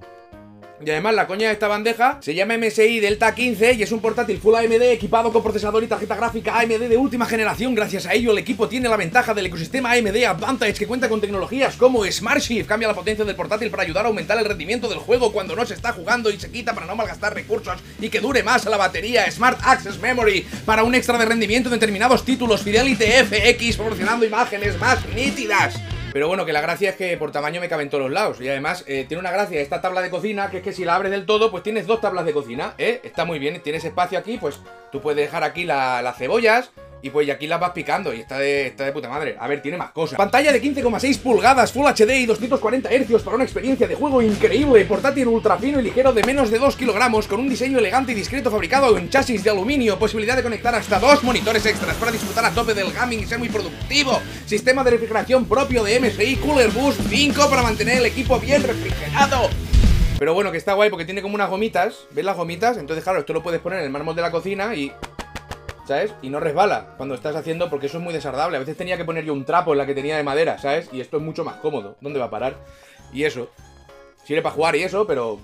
Y 0.84 0.90
además 0.90 1.16
la 1.16 1.26
coña 1.26 1.48
de 1.48 1.54
esta 1.54 1.70
bandeja 1.70 2.18
se 2.22 2.36
llama 2.36 2.58
MSI 2.58 3.00
Delta 3.00 3.34
15 3.34 3.74
y 3.74 3.84
es 3.84 3.92
un 3.94 4.02
portátil 4.02 4.40
Full 4.40 4.56
AMD 4.56 4.82
equipado 4.92 5.32
con 5.32 5.42
procesador 5.42 5.82
y 5.84 5.88
tarjeta 5.88 6.16
gráfica 6.16 6.60
AMD 6.60 6.90
de 6.90 6.98
última 6.98 7.26
generación. 7.26 7.74
Gracias 7.74 8.06
a 8.06 8.14
ello 8.14 8.32
el 8.32 8.40
equipo 8.40 8.68
tiene 8.68 8.90
la 8.90 8.98
ventaja 8.98 9.34
del 9.34 9.46
ecosistema 9.46 9.94
AMD 9.94 10.24
Advantage 10.26 10.74
que 10.74 10.88
cuenta 10.88 11.08
con 11.08 11.22
tecnologías 11.22 11.78
como 11.78 12.06
Shift, 12.06 12.68
cambia 12.68 12.90
la 12.90 12.94
potencia 12.94 13.24
del 13.24 13.36
portátil 13.36 13.72
para 13.72 13.84
ayudar 13.84 14.06
a 14.06 14.10
aumentar 14.10 14.38
el 14.38 14.46
rendimiento 14.46 14.90
del 14.90 15.00
juego 15.00 15.32
cuando 15.32 15.56
no 15.56 15.66
se 15.66 15.76
está 15.76 15.94
jugando 15.94 16.30
y 16.30 16.38
se 16.38 16.52
quita 16.52 16.74
para 16.74 16.88
no 16.88 16.96
malgastar 16.96 17.34
recursos 17.34 17.80
y 18.02 18.10
que 18.10 18.20
dure 18.20 18.44
más 18.44 18.66
la 18.66 18.76
batería. 18.76 19.32
Smart 19.32 19.60
Access 19.64 20.00
Memory 20.00 20.46
para 20.66 20.84
un 20.84 20.94
extra 20.94 21.18
de 21.18 21.26
rendimiento 21.26 21.70
en 21.70 21.76
determinados 21.76 22.26
títulos. 22.26 22.62
Fidelity 22.62 23.06
FX 23.06 23.78
proporcionando 23.78 24.26
imágenes 24.26 24.78
más 24.78 25.00
nítidas. 25.16 25.76
Pero 26.16 26.30
bueno, 26.30 26.46
que 26.46 26.54
la 26.54 26.62
gracia 26.62 26.92
es 26.92 26.96
que 26.96 27.18
por 27.18 27.34
tamaño 27.34 27.60
me 27.60 27.68
cabe 27.68 27.84
en 27.84 27.90
todos 27.90 28.06
los 28.06 28.14
lados. 28.14 28.40
Y 28.40 28.48
además 28.48 28.86
eh, 28.88 29.04
tiene 29.06 29.20
una 29.20 29.32
gracia 29.32 29.60
esta 29.60 29.82
tabla 29.82 30.02
de 30.02 30.10
cocina, 30.10 30.50
que 30.50 30.60
es 30.60 30.64
que 30.64 30.72
si 30.72 30.86
la 30.86 30.96
abres 30.96 31.12
del 31.12 31.26
todo, 31.26 31.52
pues 31.52 31.62
tienes 31.62 31.88
dos 31.88 32.00
tablas 32.00 32.24
de 32.24 32.32
cocina, 32.32 32.74
¿eh? 32.78 33.02
Está 33.04 33.26
muy 33.26 33.38
bien, 33.38 33.62
tienes 33.62 33.84
espacio 33.84 34.18
aquí, 34.18 34.38
pues 34.38 34.62
tú 34.94 35.02
puedes 35.02 35.18
dejar 35.18 35.44
aquí 35.44 35.66
las 35.66 36.18
cebollas, 36.18 36.72
y 37.06 37.12
pues 37.12 37.30
aquí 37.30 37.46
las 37.46 37.60
vas 37.60 37.70
picando 37.70 38.12
y 38.16 38.22
está 38.22 38.40
de, 38.40 38.66
está 38.66 38.84
de 38.84 38.92
puta 38.92 39.08
madre. 39.08 39.36
A 39.40 39.48
ver, 39.48 39.62
tiene 39.62 39.78
más 39.78 39.92
cosas. 39.92 40.18
Pantalla 40.18 40.52
de 40.52 40.60
15,6 40.60 41.20
pulgadas, 41.20 41.72
Full 41.72 41.86
HD 41.86 42.22
y 42.22 42.26
240 42.26 42.90
Hz 42.90 43.22
para 43.22 43.36
una 43.36 43.44
experiencia 43.44 43.88
de 43.88 43.94
juego 43.94 44.24
increíble. 44.24 44.84
Portátil 44.86 45.28
ultra 45.28 45.56
fino 45.56 45.80
y 45.80 45.84
ligero 45.84 46.14
de 46.14 46.24
menos 46.24 46.50
de 46.50 46.58
2 46.58 46.76
kilogramos 46.76 47.28
con 47.28 47.42
un 47.42 47.48
diseño 47.48 47.78
elegante 47.78 48.14
y 48.14 48.16
discreto 48.16 48.50
fabricado 48.50 48.98
en 48.98 49.12
chasis 49.12 49.44
de 49.44 49.52
aluminio. 49.52 50.00
Posibilidad 50.00 50.36
de 50.36 50.42
conectar 50.42 50.74
hasta 50.74 50.98
dos 50.98 51.24
monitores 51.24 51.64
extras 51.68 51.96
para 51.98 52.12
disfrutar 52.12 52.44
a 52.44 52.50
tope 52.50 52.74
del 52.74 52.92
gaming 52.92 53.20
y 53.20 53.26
ser 53.28 53.38
muy 53.38 53.50
productivo. 53.50 54.20
Sistema 54.48 54.84
de 54.84 54.90
refrigeración 54.90 55.46
propio 55.46 55.84
de 55.84 56.00
MSI 56.00 56.38
Cooler 56.38 56.72
Boost 56.72 57.02
5 57.08 57.50
para 57.52 57.62
mantener 57.62 58.00
el 58.00 58.08
equipo 58.08 58.40
bien 58.40 58.64
refrigerado. 58.64 59.48
Pero 60.18 60.34
bueno, 60.34 60.52
que 60.52 60.58
está 60.58 60.74
guay 60.74 60.90
porque 60.90 61.06
tiene 61.06 61.22
como 61.22 61.36
unas 61.36 61.52
gomitas. 61.52 62.08
¿Ves 62.10 62.26
las 62.26 62.36
gomitas? 62.36 62.78
Entonces, 62.78 63.04
claro, 63.04 63.20
esto 63.20 63.32
lo 63.32 63.44
puedes 63.44 63.62
poner 63.62 63.78
en 63.78 63.86
el 63.86 63.92
mármol 63.92 64.16
de 64.16 64.24
la 64.24 64.32
cocina 64.32 64.74
y 64.74 64.92
¿sabes? 65.86 66.14
Y 66.22 66.30
no 66.30 66.40
resbala 66.40 66.96
cuando 66.98 67.16
estás 67.16 67.36
haciendo, 67.36 67.70
porque 67.70 67.88
eso 67.88 67.98
es 67.98 68.04
muy 68.04 68.14
desagradable. 68.14 68.58
A 68.58 68.60
veces 68.60 68.78
tenía 68.78 68.98
que 68.98 69.06
poner 69.06 69.24
yo 69.24 69.34
un 69.34 69.46
trapo 69.46 69.72
en 69.72 69.78
la 69.78 69.86
que 69.86 69.96
tenía 69.96 70.18
de 70.18 70.24
madera, 70.24 70.58
¿sabes? 70.58 70.90
Y 70.92 71.02
esto 71.02 71.18
es 71.18 71.24
mucho 71.24 71.44
más 71.44 71.56
cómodo. 71.58 71.98
¿Dónde 72.02 72.20
va 72.20 72.26
a 72.26 72.30
parar? 72.30 72.58
Y 73.14 73.24
eso. 73.24 73.50
Sirve 74.24 74.42
para 74.42 74.56
jugar 74.56 74.76
y 74.76 74.84
eso, 74.84 75.06
pero... 75.08 75.40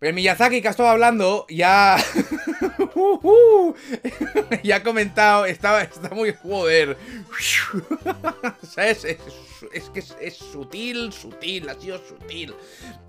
El 0.00 0.14
Miyazaki 0.14 0.62
que 0.62 0.68
ha 0.68 0.70
estado 0.70 0.90
hablando 0.90 1.46
ya... 1.48 1.96
ya 4.62 4.76
ha 4.76 4.82
comentado, 4.82 5.46
estaba, 5.46 5.82
está 5.82 6.10
muy 6.10 6.34
joder. 6.34 6.96
¿Sabes? 8.62 9.04
Es, 9.72 9.90
que 9.90 10.00
es, 10.00 10.36
sutil, 10.36 11.12
sutil, 11.12 11.68
ha 11.68 11.74
sido 11.74 11.98
sutil. 11.98 12.54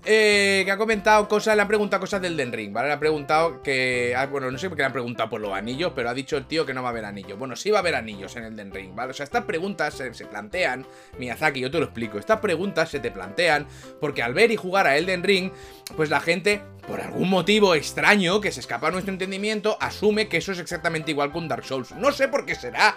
Eh, 0.04 0.62
que 0.64 0.70
ha 0.70 0.76
comentado 0.76 1.28
cosas, 1.28 1.54
le 1.56 1.62
han 1.62 1.68
preguntado 1.68 2.00
cosas 2.00 2.20
del 2.20 2.36
Den 2.36 2.52
Ring, 2.52 2.72
¿vale? 2.72 2.88
Le 2.88 2.94
ha 2.94 3.00
preguntado 3.00 3.62
que. 3.62 4.14
Ah, 4.16 4.26
bueno, 4.26 4.50
no 4.50 4.58
sé 4.58 4.68
por 4.68 4.76
qué 4.76 4.82
le 4.82 4.86
han 4.86 4.92
preguntado 4.92 5.30
por 5.30 5.40
los 5.40 5.52
anillos, 5.52 5.92
pero 5.94 6.10
ha 6.10 6.14
dicho 6.14 6.36
el 6.36 6.46
tío 6.46 6.66
que 6.66 6.74
no 6.74 6.82
va 6.82 6.88
a 6.88 6.92
haber 6.92 7.04
anillos. 7.04 7.38
Bueno, 7.38 7.56
sí 7.56 7.70
va 7.70 7.78
a 7.78 7.80
haber 7.80 7.94
anillos 7.94 8.34
en 8.36 8.44
el 8.44 8.56
Den 8.56 8.72
Ring, 8.72 8.94
¿vale? 8.94 9.10
O 9.10 9.14
sea, 9.14 9.24
estas 9.24 9.44
preguntas 9.44 9.94
se, 9.94 10.12
se 10.14 10.26
plantean. 10.26 10.86
Miyazaki, 11.18 11.60
yo 11.60 11.70
te 11.70 11.78
lo 11.78 11.84
explico. 11.84 12.18
Estas 12.18 12.40
preguntas 12.40 12.88
se 12.88 13.00
te 13.00 13.10
plantean 13.10 13.66
porque 14.00 14.22
al 14.22 14.34
ver 14.34 14.50
y 14.50 14.56
jugar 14.56 14.86
a 14.86 14.96
Elden 14.96 15.22
Ring, 15.22 15.52
pues 15.96 16.10
la 16.10 16.20
gente 16.20 16.62
por 16.86 17.00
algún 17.00 17.28
motivo 17.28 17.74
extraño 17.74 18.40
que 18.40 18.52
se 18.52 18.60
escapa 18.60 18.88
a 18.88 18.90
nuestro 18.90 19.12
entendimiento, 19.12 19.76
asume 19.80 20.28
que 20.28 20.38
eso 20.38 20.52
es 20.52 20.58
exactamente 20.58 21.10
igual 21.10 21.30
un 21.34 21.48
Dark 21.48 21.64
Souls. 21.64 21.92
No 21.92 22.12
sé 22.12 22.28
por 22.28 22.44
qué 22.44 22.54
será. 22.54 22.96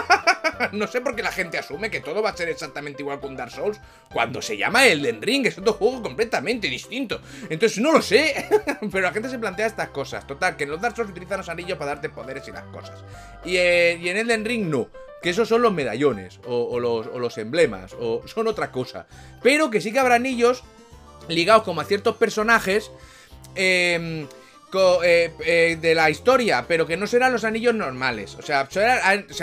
no 0.72 0.86
sé 0.86 1.00
por 1.00 1.16
qué 1.16 1.22
la 1.22 1.32
gente 1.32 1.58
asume 1.58 1.90
que 1.90 2.00
todo 2.00 2.22
va 2.22 2.30
a 2.30 2.36
ser 2.36 2.48
exactamente 2.48 3.02
igual 3.02 3.20
con 3.20 3.36
Dark 3.36 3.50
Souls, 3.50 3.80
cuando 4.12 4.42
se 4.42 4.56
llama 4.56 4.86
Elden 4.86 5.22
Ring, 5.22 5.46
es 5.46 5.58
otro 5.58 5.72
juego 5.74 6.02
completamente 6.02 6.68
distinto. 6.68 7.20
Entonces 7.48 7.78
no 7.78 7.92
lo 7.92 8.02
sé, 8.02 8.48
pero 8.92 9.00
la 9.00 9.12
gente 9.12 9.28
se 9.28 9.38
plantea 9.38 9.66
estas 9.66 9.88
cosas. 9.88 10.26
Total, 10.26 10.56
que 10.56 10.64
en 10.64 10.70
los 10.70 10.80
Dark 10.80 10.96
Souls 10.96 11.10
utilizan 11.10 11.38
los 11.38 11.48
anillos 11.48 11.78
para 11.78 11.92
darte 11.92 12.08
poderes 12.08 12.46
y 12.48 12.52
las 12.52 12.64
cosas. 12.64 13.02
Y, 13.44 13.56
eh, 13.56 13.98
y 14.00 14.08
en 14.08 14.16
Elden 14.16 14.44
Ring 14.44 14.66
no. 14.68 14.88
Que 15.22 15.30
esos 15.30 15.48
son 15.48 15.60
los 15.60 15.74
medallones, 15.74 16.40
o, 16.46 16.80
los, 16.80 17.06
o 17.06 17.18
los 17.18 17.36
emblemas, 17.36 17.94
o 18.00 18.26
son 18.26 18.48
otra 18.48 18.72
cosa. 18.72 19.06
Pero 19.42 19.70
que 19.70 19.82
sí 19.82 19.92
que 19.92 19.98
habrá 19.98 20.14
anillos 20.14 20.64
ligados 21.34 21.62
como 21.62 21.80
a 21.80 21.84
ciertos 21.84 22.16
personajes. 22.16 22.90
Eh, 23.54 24.26
eh, 24.72 25.32
eh, 25.44 25.78
de 25.80 25.94
la 25.96 26.10
historia, 26.10 26.64
pero 26.68 26.86
que 26.86 26.96
no 26.96 27.08
serán 27.08 27.32
los 27.32 27.42
anillos 27.42 27.74
normales. 27.74 28.36
O 28.36 28.42
sea, 28.42 28.62
o 28.62 28.70
sea, 28.70 29.24
o 29.28 29.34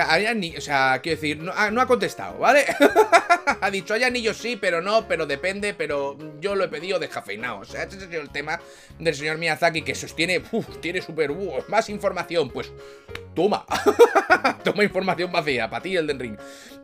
sea 0.61 0.99
quiero 1.01 1.15
decir, 1.21 1.37
no, 1.37 1.51
ah, 1.53 1.69
ha 1.77 1.85
contestado, 1.85 2.39
¿vale? 2.39 2.63
ha 3.61 3.69
dicho, 3.69 3.93
hay 3.93 4.03
anillos 4.03 4.37
sí, 4.37 4.55
pero 4.55 4.81
no, 4.81 5.05
pero 5.05 5.25
depende, 5.25 5.73
pero 5.73 6.17
yo 6.39 6.55
lo 6.55 6.63
he 6.63 6.69
pedido 6.69 6.97
descafeinado. 6.97 7.59
O 7.59 7.65
sea, 7.65 7.83
este 7.83 7.97
es 7.97 8.03
el 8.03 8.29
tema 8.29 8.61
del 8.99 9.13
señor 9.15 9.37
Miyazaki 9.37 9.81
que 9.81 9.95
sostiene, 9.95 10.41
uff, 10.51 10.77
tiene 10.79 11.01
súper, 11.01 11.31
uh, 11.31 11.61
más 11.67 11.89
información. 11.89 12.49
Pues, 12.49 12.71
toma, 13.35 13.65
toma 14.63 14.85
información 14.85 15.29
vacía, 15.29 15.69
para 15.69 15.83
ti 15.83 15.97
el 15.97 16.07
del 16.07 16.19
ring. 16.19 16.37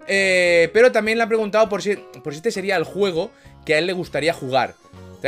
Eh, 0.05 0.69
pero 0.73 0.91
también 0.91 1.17
le 1.17 1.23
ha 1.23 1.27
preguntado 1.27 1.69
por 1.69 1.81
si, 1.81 1.95
por 1.95 2.33
si 2.33 2.37
este 2.37 2.51
sería 2.51 2.75
el 2.75 2.83
juego 2.83 3.31
que 3.65 3.75
a 3.75 3.77
él 3.77 3.87
le 3.87 3.93
gustaría 3.93 4.33
jugar. 4.33 4.75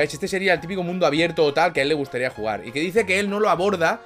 Este 0.03 0.27
sería 0.27 0.53
el 0.53 0.59
típico 0.59 0.83
mundo 0.83 1.05
abierto 1.05 1.43
o 1.43 1.53
tal 1.53 1.73
que 1.73 1.79
a 1.79 1.83
él 1.83 1.89
le 1.89 1.95
gustaría 1.95 2.29
jugar. 2.29 2.67
Y 2.67 2.71
que 2.71 2.79
dice 2.79 3.05
que 3.05 3.19
él 3.19 3.29
no 3.29 3.39
lo 3.39 3.49
aborda 3.49 4.01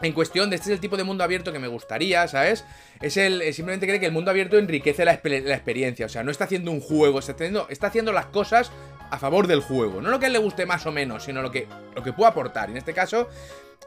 en 0.00 0.12
cuestión 0.12 0.48
de 0.48 0.56
este 0.56 0.70
es 0.70 0.74
el 0.74 0.80
tipo 0.80 0.96
de 0.96 1.04
mundo 1.04 1.24
abierto 1.24 1.52
que 1.52 1.58
me 1.58 1.68
gustaría, 1.68 2.28
¿sabes? 2.28 2.64
Es 3.00 3.16
el. 3.16 3.42
Eh, 3.42 3.52
simplemente 3.52 3.86
cree 3.86 3.98
que 3.98 4.06
el 4.06 4.12
mundo 4.12 4.30
abierto 4.30 4.58
enriquece 4.58 5.04
la, 5.04 5.12
experiencia. 5.12 6.06
O 6.06 6.08
sea, 6.08 6.22
no 6.22 6.30
está 6.30 6.44
haciendo 6.44 6.70
un 6.70 6.80
juego, 6.80 7.18
está 7.18 7.86
haciendo 7.86 8.12
las 8.12 8.26
cosas 8.26 8.70
a 9.10 9.18
favor 9.18 9.46
del 9.46 9.60
juego. 9.60 10.00
No 10.00 10.10
lo 10.10 10.18
que 10.18 10.28
le 10.28 10.38
guste 10.38 10.66
más 10.66 10.86
o 10.86 10.92
menos, 10.92 11.24
sino 11.24 11.42
lo 11.42 11.50
que, 11.50 11.66
lo 11.94 12.02
que 12.02 12.12
pueda 12.12 12.30
aportar. 12.30 12.68
Y 12.68 12.72
en 12.72 12.78
este 12.78 12.94
caso, 12.94 13.28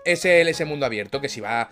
es 0.05 0.25
el, 0.25 0.47
ese 0.47 0.65
mundo 0.65 0.85
abierto. 0.85 1.21
Que 1.21 1.29
si 1.29 1.41
va. 1.41 1.69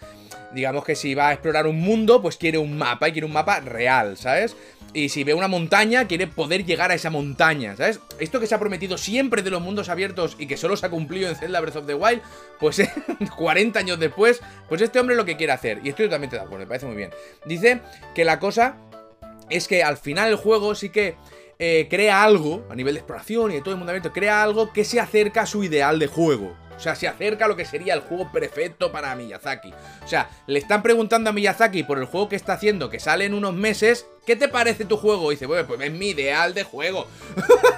Digamos 0.53 0.83
que 0.83 0.95
si 0.95 1.13
va 1.13 1.29
a 1.29 1.33
explorar 1.33 1.67
un 1.67 1.79
mundo, 1.79 2.23
pues 2.23 2.35
quiere 2.35 2.57
un 2.57 2.75
mapa 2.75 3.07
y 3.07 3.11
quiere 3.11 3.27
un 3.27 3.33
mapa 3.33 3.59
real, 3.59 4.17
¿sabes? 4.17 4.55
Y 4.93 5.09
si 5.09 5.23
ve 5.23 5.35
una 5.35 5.47
montaña, 5.47 6.07
quiere 6.07 6.25
poder 6.25 6.65
llegar 6.65 6.89
a 6.89 6.95
esa 6.95 7.11
montaña, 7.11 7.75
¿sabes? 7.75 7.99
Esto 8.19 8.39
que 8.39 8.47
se 8.47 8.55
ha 8.55 8.59
prometido 8.59 8.97
siempre 8.97 9.43
de 9.43 9.51
los 9.51 9.61
mundos 9.61 9.89
abiertos 9.89 10.35
y 10.39 10.47
que 10.47 10.57
solo 10.57 10.75
se 10.75 10.87
ha 10.87 10.89
cumplido 10.89 11.29
en 11.29 11.35
Zelda 11.35 11.59
Breath 11.59 11.75
of 11.75 11.85
the 11.85 11.93
Wild, 11.93 12.23
pues 12.59 12.81
40 13.37 13.77
años 13.77 13.99
después, 13.99 14.41
pues 14.67 14.81
este 14.81 14.99
hombre 14.99 15.15
lo 15.15 15.25
que 15.25 15.37
quiere 15.37 15.53
hacer. 15.53 15.81
Y 15.83 15.89
estoy 15.89 16.07
totalmente 16.07 16.35
de 16.35 16.41
acuerdo, 16.41 16.65
me 16.65 16.67
parece 16.67 16.87
muy 16.87 16.95
bien. 16.95 17.11
Dice 17.45 17.81
que 18.15 18.25
la 18.25 18.39
cosa 18.39 18.77
es 19.51 19.67
que 19.67 19.83
al 19.83 19.97
final 19.97 20.29
el 20.29 20.35
juego 20.35 20.73
sí 20.73 20.89
que 20.89 21.15
eh, 21.61 21.87
crea 21.89 22.23
algo, 22.23 22.65
a 22.69 22.75
nivel 22.75 22.93
de 22.93 23.01
exploración 23.01 23.51
y 23.51 23.55
de 23.55 23.61
todo 23.61 23.73
el 23.73 23.79
mundo 23.79 24.13
crea 24.13 24.41
algo 24.41 24.71
que 24.71 24.85
se 24.85 24.99
acerca 24.99 25.41
a 25.41 25.45
su 25.45 25.61
ideal 25.61 25.99
de 25.99 26.07
juego. 26.07 26.55
O 26.77 26.81
sea, 26.81 26.95
se 26.95 27.09
acerca 27.09 27.43
a 27.43 27.47
lo 27.49 27.57
que 27.57 27.65
sería 27.65 27.93
el 27.93 27.99
juego 27.99 28.31
perfecto 28.31 28.93
para 28.93 29.13
Miyazaki. 29.13 29.73
O 30.01 30.07
sea, 30.07 30.29
le 30.47 30.59
están 30.59 30.81
preguntando 30.81 31.29
a 31.29 31.33
Miyazaki 31.33 31.83
por 31.83 31.97
el 31.99 32.05
juego 32.05 32.29
que 32.29 32.37
está 32.37 32.53
haciendo, 32.53 32.89
que 32.89 33.01
sale 33.01 33.25
en 33.25 33.33
unos 33.33 33.53
meses, 33.53 34.05
¿qué 34.25 34.37
te 34.37 34.47
parece 34.47 34.85
tu 34.85 34.95
juego? 34.95 35.29
Y 35.29 35.35
dice, 35.35 35.45
bueno, 35.45 35.67
pues 35.67 35.81
es 35.81 35.91
mi 35.91 36.11
ideal 36.11 36.53
de 36.53 36.63
juego. 36.63 37.05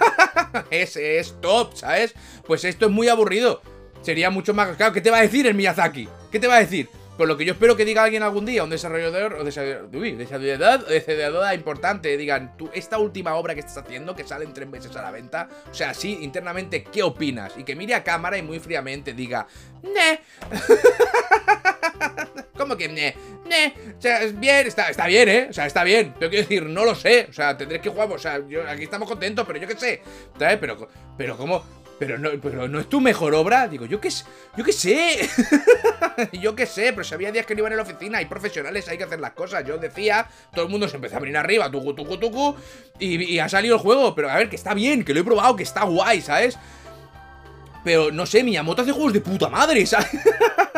Ese 0.70 1.18
es 1.18 1.42
top, 1.42 1.74
¿sabes? 1.74 2.14
Pues 2.46 2.64
esto 2.64 2.86
es 2.86 2.92
muy 2.92 3.10
aburrido. 3.10 3.64
Sería 4.04 4.30
mucho 4.30 4.54
más... 4.54 4.78
Claro, 4.78 4.94
¿qué 4.94 5.02
te 5.02 5.10
va 5.10 5.18
a 5.18 5.24
decir 5.24 5.48
el 5.48 5.56
Miyazaki? 5.56 6.08
¿Qué 6.32 6.40
te 6.40 6.46
va 6.46 6.58
a 6.58 6.60
decir? 6.60 6.88
Por 7.18 7.28
lo 7.28 7.38
que 7.38 7.46
yo 7.46 7.54
espero 7.54 7.76
que 7.76 7.86
diga 7.86 8.04
alguien 8.04 8.24
algún 8.24 8.46
día, 8.46 8.64
un 8.64 8.70
desarrollador 8.70 9.36
o 9.36 9.44
desarrollador, 9.44 11.54
importante, 11.54 12.16
digan, 12.18 12.58
tú, 12.58 12.70
esta 12.74 12.98
última 12.98 13.36
obra 13.36 13.54
que 13.54 13.60
estás 13.60 13.78
haciendo, 13.78 14.16
que 14.16 14.24
sale 14.24 14.46
en 14.46 14.54
tres 14.54 14.68
meses 14.68 14.96
a 14.96 15.02
la 15.02 15.12
venta, 15.12 15.48
o 15.70 15.74
sea, 15.74 15.94
sí, 15.94 16.20
internamente, 16.22 16.84
¿qué 16.84 17.04
opinas? 17.04 17.54
Y 17.58 17.64
que 17.64 17.76
mire 17.76 17.96
a 17.96 18.04
cámara 18.04 18.38
y 18.38 18.42
muy 18.42 18.60
fríamente 18.60 19.14
diga, 19.14 19.48
ne. 19.84 20.22
¿Cómo 22.58 22.78
que 22.78 22.88
ne? 22.88 23.16
Ne. 23.46 23.74
O 23.98 24.02
sea, 24.02 24.22
es 24.22 24.40
bien, 24.40 24.68
está, 24.68 24.90
está 24.90 25.08
bien, 25.08 25.30
¿eh? 25.30 25.48
O 25.50 25.54
sea, 25.54 25.66
está 25.66 25.84
bien. 25.84 26.14
Pero 26.20 26.30
quiero 26.30 26.48
decir, 26.48 26.64
no 26.64 26.86
lo 26.86 26.94
sé. 26.94 27.26
O 27.30 27.34
sea, 27.34 27.58
tendré 27.58 27.82
que 27.82 27.90
jugar. 27.90 28.12
O 28.12 28.20
sea, 28.20 28.40
yo, 28.48 28.62
aquí 28.70 28.84
estamos 28.84 29.10
contentos, 29.10 29.46
pero 29.48 29.60
yo 29.60 29.68
qué 29.68 29.76
sé. 29.76 30.02
¿Sabes? 30.38 30.58
Pero, 30.60 30.88
pero 31.18 31.38
¿cómo? 31.38 31.64
Pero 32.02 32.18
no, 32.18 32.32
pero 32.42 32.68
no 32.68 32.80
es 32.80 32.90
tu 32.90 33.00
mejor 33.00 33.36
obra. 33.36 33.68
Digo, 33.68 33.86
yo 33.86 34.02
qué, 34.02 34.10
yo 34.58 34.64
qué 34.64 34.74
sé. 34.74 35.20
yo 36.34 36.56
qué 36.56 36.66
sé, 36.66 36.94
pero 36.94 37.04
si 37.04 37.14
había 37.14 37.32
días 37.32 37.46
que 37.46 37.54
no 37.54 37.60
iban 37.60 37.74
en 37.74 37.78
la 37.78 37.84
oficina, 37.84 38.18
hay 38.18 38.26
profesionales, 38.26 38.90
hay 38.90 38.98
que 38.98 39.04
hacer 39.04 39.20
las 39.20 39.34
cosas. 39.34 39.64
Yo 39.68 39.78
decía, 39.78 40.28
todo 40.52 40.66
el 40.66 40.72
mundo 40.72 40.88
se 40.88 40.96
empezó 40.96 41.18
a 41.18 41.20
venir 41.20 41.38
arriba, 41.38 41.70
tucu, 41.70 41.94
tucu, 41.94 42.18
tucu, 42.18 42.56
y, 42.98 43.38
ha 43.38 43.48
salido 43.48 43.76
el 43.76 43.82
juego. 43.82 44.16
Pero 44.16 44.32
a 44.32 44.36
ver, 44.38 44.50
que 44.50 44.56
está 44.56 44.74
bien, 44.74 45.06
que 45.06 45.14
lo 45.14 45.20
he 45.20 45.24
probado, 45.24 45.56
que 45.56 45.62
está 45.62 45.84
guay, 45.84 46.22
¿sabes? 46.22 46.58
Pero 47.84 48.12
no 48.12 48.26
sé, 48.26 48.44
Miyamoto 48.44 48.82
hace 48.82 48.94
juegos 48.94 49.14
de 49.14 49.22
puta 49.22 49.50
madre, 49.50 49.86
¿sabes? 49.86 50.10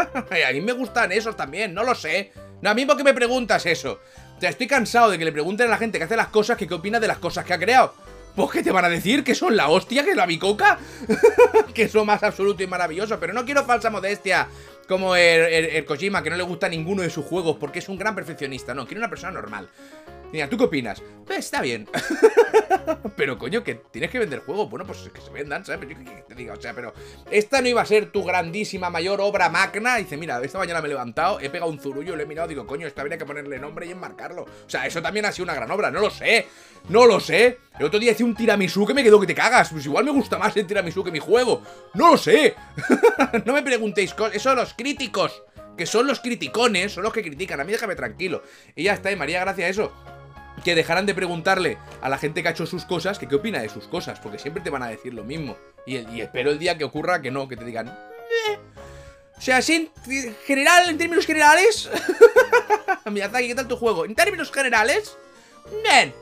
a 0.05 0.51
mí 0.51 0.59
me 0.59 0.73
gustan 0.73 1.13
esos 1.13 1.37
también, 1.37 1.73
no 1.73 1.85
lo 1.85 1.95
sé. 1.95 2.33
No, 2.61 2.69
a 2.69 2.73
mí 2.73 2.85
por 2.85 2.97
qué 2.97 3.05
me 3.05 3.13
preguntas 3.13 3.65
eso. 3.65 4.01
O 4.35 4.41
sea, 4.41 4.49
estoy 4.49 4.67
cansado 4.67 5.09
de 5.09 5.17
que 5.17 5.23
le 5.23 5.31
pregunten 5.31 5.67
a 5.67 5.69
la 5.69 5.77
gente 5.77 5.99
que 5.99 6.03
hace 6.03 6.17
las 6.17 6.27
cosas 6.27 6.57
que 6.57 6.67
qué 6.67 6.73
opina 6.73 6.99
de 6.99 7.07
las 7.07 7.19
cosas 7.19 7.45
que 7.45 7.53
ha 7.53 7.59
creado. 7.59 7.93
Pues 8.35 8.49
que 8.49 8.63
te 8.63 8.71
van 8.71 8.85
a 8.85 8.89
decir 8.89 9.23
que 9.23 9.35
son 9.35 9.55
la 9.55 9.69
hostia, 9.69 10.03
que 10.03 10.11
es 10.11 10.15
la 10.15 10.25
bicoca. 10.25 10.79
que 11.73 11.89
lo 11.93 12.05
más 12.05 12.23
absoluto 12.23 12.63
y 12.63 12.67
maravilloso. 12.67 13.19
Pero 13.19 13.33
no 13.33 13.45
quiero 13.45 13.63
falsa 13.63 13.89
modestia 13.89 14.47
como 14.87 15.15
el, 15.15 15.85
Kojima, 15.85 16.23
que 16.23 16.29
no 16.29 16.37
le 16.37 16.43
gusta 16.43 16.67
ninguno 16.67 17.03
de 17.03 17.09
sus 17.09 17.25
juegos 17.25 17.57
porque 17.59 17.79
es 17.79 17.89
un 17.89 17.97
gran 17.97 18.15
perfeccionista. 18.15 18.73
No, 18.73 18.85
quiero 18.85 19.01
una 19.01 19.09
persona 19.09 19.31
normal. 19.31 19.69
Mira, 20.31 20.49
¿tú 20.49 20.57
qué 20.57 20.63
opinas? 20.63 21.01
Pues 21.25 21.39
está 21.39 21.61
bien. 21.61 21.87
pero 23.15 23.37
coño, 23.37 23.63
que 23.63 23.75
tienes 23.75 24.09
que 24.09 24.19
vender 24.19 24.39
juegos. 24.39 24.69
Bueno, 24.69 24.85
pues 24.85 25.09
que 25.13 25.21
se 25.21 25.29
vendan, 25.29 25.65
¿sabes? 25.65 25.89
Yo 25.89 25.97
que 25.97 26.23
te 26.27 26.35
diga, 26.35 26.53
o 26.53 26.61
sea, 26.61 26.73
pero 26.73 26.93
esta 27.31 27.61
no 27.61 27.67
iba 27.67 27.81
a 27.81 27.85
ser 27.85 28.11
tu 28.11 28.23
grandísima 28.23 28.89
mayor 28.89 29.21
obra 29.21 29.49
magna. 29.49 29.99
Y 29.99 30.03
dice, 30.03 30.17
mira, 30.17 30.41
esta 30.43 30.57
mañana 30.57 30.81
me 30.81 30.87
he 30.87 30.89
levantado, 30.89 31.39
he 31.39 31.49
pegado 31.49 31.71
un 31.71 31.79
zurullo, 31.79 32.15
lo 32.15 32.23
he 32.23 32.25
mirado, 32.25 32.47
digo, 32.47 32.65
coño, 32.65 32.87
esta 32.87 33.01
habría 33.01 33.17
que 33.17 33.25
ponerle 33.25 33.59
nombre 33.59 33.85
y 33.85 33.91
enmarcarlo. 33.91 34.43
O 34.43 34.69
sea, 34.69 34.85
eso 34.85 35.01
también 35.01 35.25
ha 35.25 35.31
sido 35.31 35.43
una 35.43 35.55
gran 35.55 35.69
obra, 35.71 35.91
no 35.91 35.99
lo 35.99 36.09
sé. 36.09 36.47
No 36.89 37.05
lo 37.05 37.19
sé. 37.19 37.59
El 37.79 37.85
otro 37.85 37.99
día 37.99 38.11
hice 38.11 38.23
un 38.23 38.35
tiramisú 38.35 38.85
que 38.85 38.93
me 38.93 39.03
quedó 39.03 39.19
que 39.19 39.27
te 39.27 39.35
cagas. 39.35 39.69
Pues 39.69 39.85
igual 39.85 40.05
me 40.05 40.11
gusta 40.11 40.37
más 40.37 40.55
el 40.57 40.67
tiramisú 40.67 41.03
que 41.03 41.11
mi 41.11 41.19
juego. 41.19 41.61
No 41.93 42.11
lo 42.11 42.17
sé. 42.17 42.55
no 43.45 43.53
me 43.53 43.63
preguntéis, 43.63 44.13
eso 44.33 44.55
los 44.55 44.73
críticos 44.73 45.43
que 45.77 45.85
son 45.87 46.05
los 46.05 46.19
criticones, 46.19 46.91
son 46.91 47.03
los 47.03 47.13
que 47.13 47.23
critican. 47.23 47.59
A 47.59 47.63
mí 47.63 47.71
déjame 47.71 47.95
tranquilo. 47.95 48.43
Y 48.75 48.83
ya 48.83 48.93
está, 48.93 49.11
y 49.11 49.15
María, 49.15 49.39
gracias 49.39 49.65
a 49.65 49.69
eso 49.69 50.12
que 50.63 50.75
dejarán 50.75 51.05
de 51.05 51.13
preguntarle 51.13 51.77
a 52.01 52.09
la 52.09 52.17
gente 52.17 52.41
que 52.41 52.49
ha 52.49 52.51
hecho 52.51 52.65
sus 52.65 52.85
cosas 52.85 53.19
que 53.19 53.27
qué 53.27 53.35
opina 53.35 53.61
de 53.61 53.69
sus 53.69 53.87
cosas, 53.87 54.19
porque 54.19 54.39
siempre 54.39 54.63
te 54.63 54.69
van 54.69 54.83
a 54.83 54.87
decir 54.87 55.13
lo 55.13 55.23
mismo. 55.23 55.57
Y, 55.85 56.21
espero 56.21 56.51
el 56.51 56.59
día 56.59 56.77
que 56.77 56.83
ocurra 56.83 57.21
que 57.21 57.31
no, 57.31 57.47
que 57.47 57.57
te 57.57 57.65
digan... 57.65 57.89
O 59.35 59.41
sea, 59.41 59.59
en 59.67 59.89
general, 60.45 60.89
en 60.89 60.97
términos 60.97 61.25
generales... 61.25 61.89
Miyazaki, 63.05 63.47
¿qué 63.47 63.55
tal 63.55 63.67
tu 63.67 63.75
juego? 63.75 64.05
En 64.05 64.15
términos 64.15 64.51
generales... 64.51 65.17
Bien, 65.83 66.13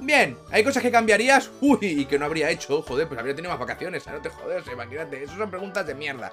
bien. 0.00 0.36
Hay 0.50 0.64
cosas 0.64 0.82
que 0.82 0.90
cambiarías, 0.90 1.50
uy, 1.60 1.78
y 1.82 2.04
que 2.06 2.18
no 2.18 2.24
habría 2.24 2.50
hecho. 2.50 2.82
Joder, 2.82 3.06
pues 3.06 3.18
habría 3.20 3.34
tenido 3.34 3.52
más 3.52 3.60
vacaciones, 3.60 4.06
no 4.06 4.20
te 4.20 4.30
jodes, 4.30 4.64
imagínate. 4.72 5.22
Eso 5.22 5.36
son 5.36 5.50
preguntas 5.50 5.86
de 5.86 5.94
mierda. 5.94 6.32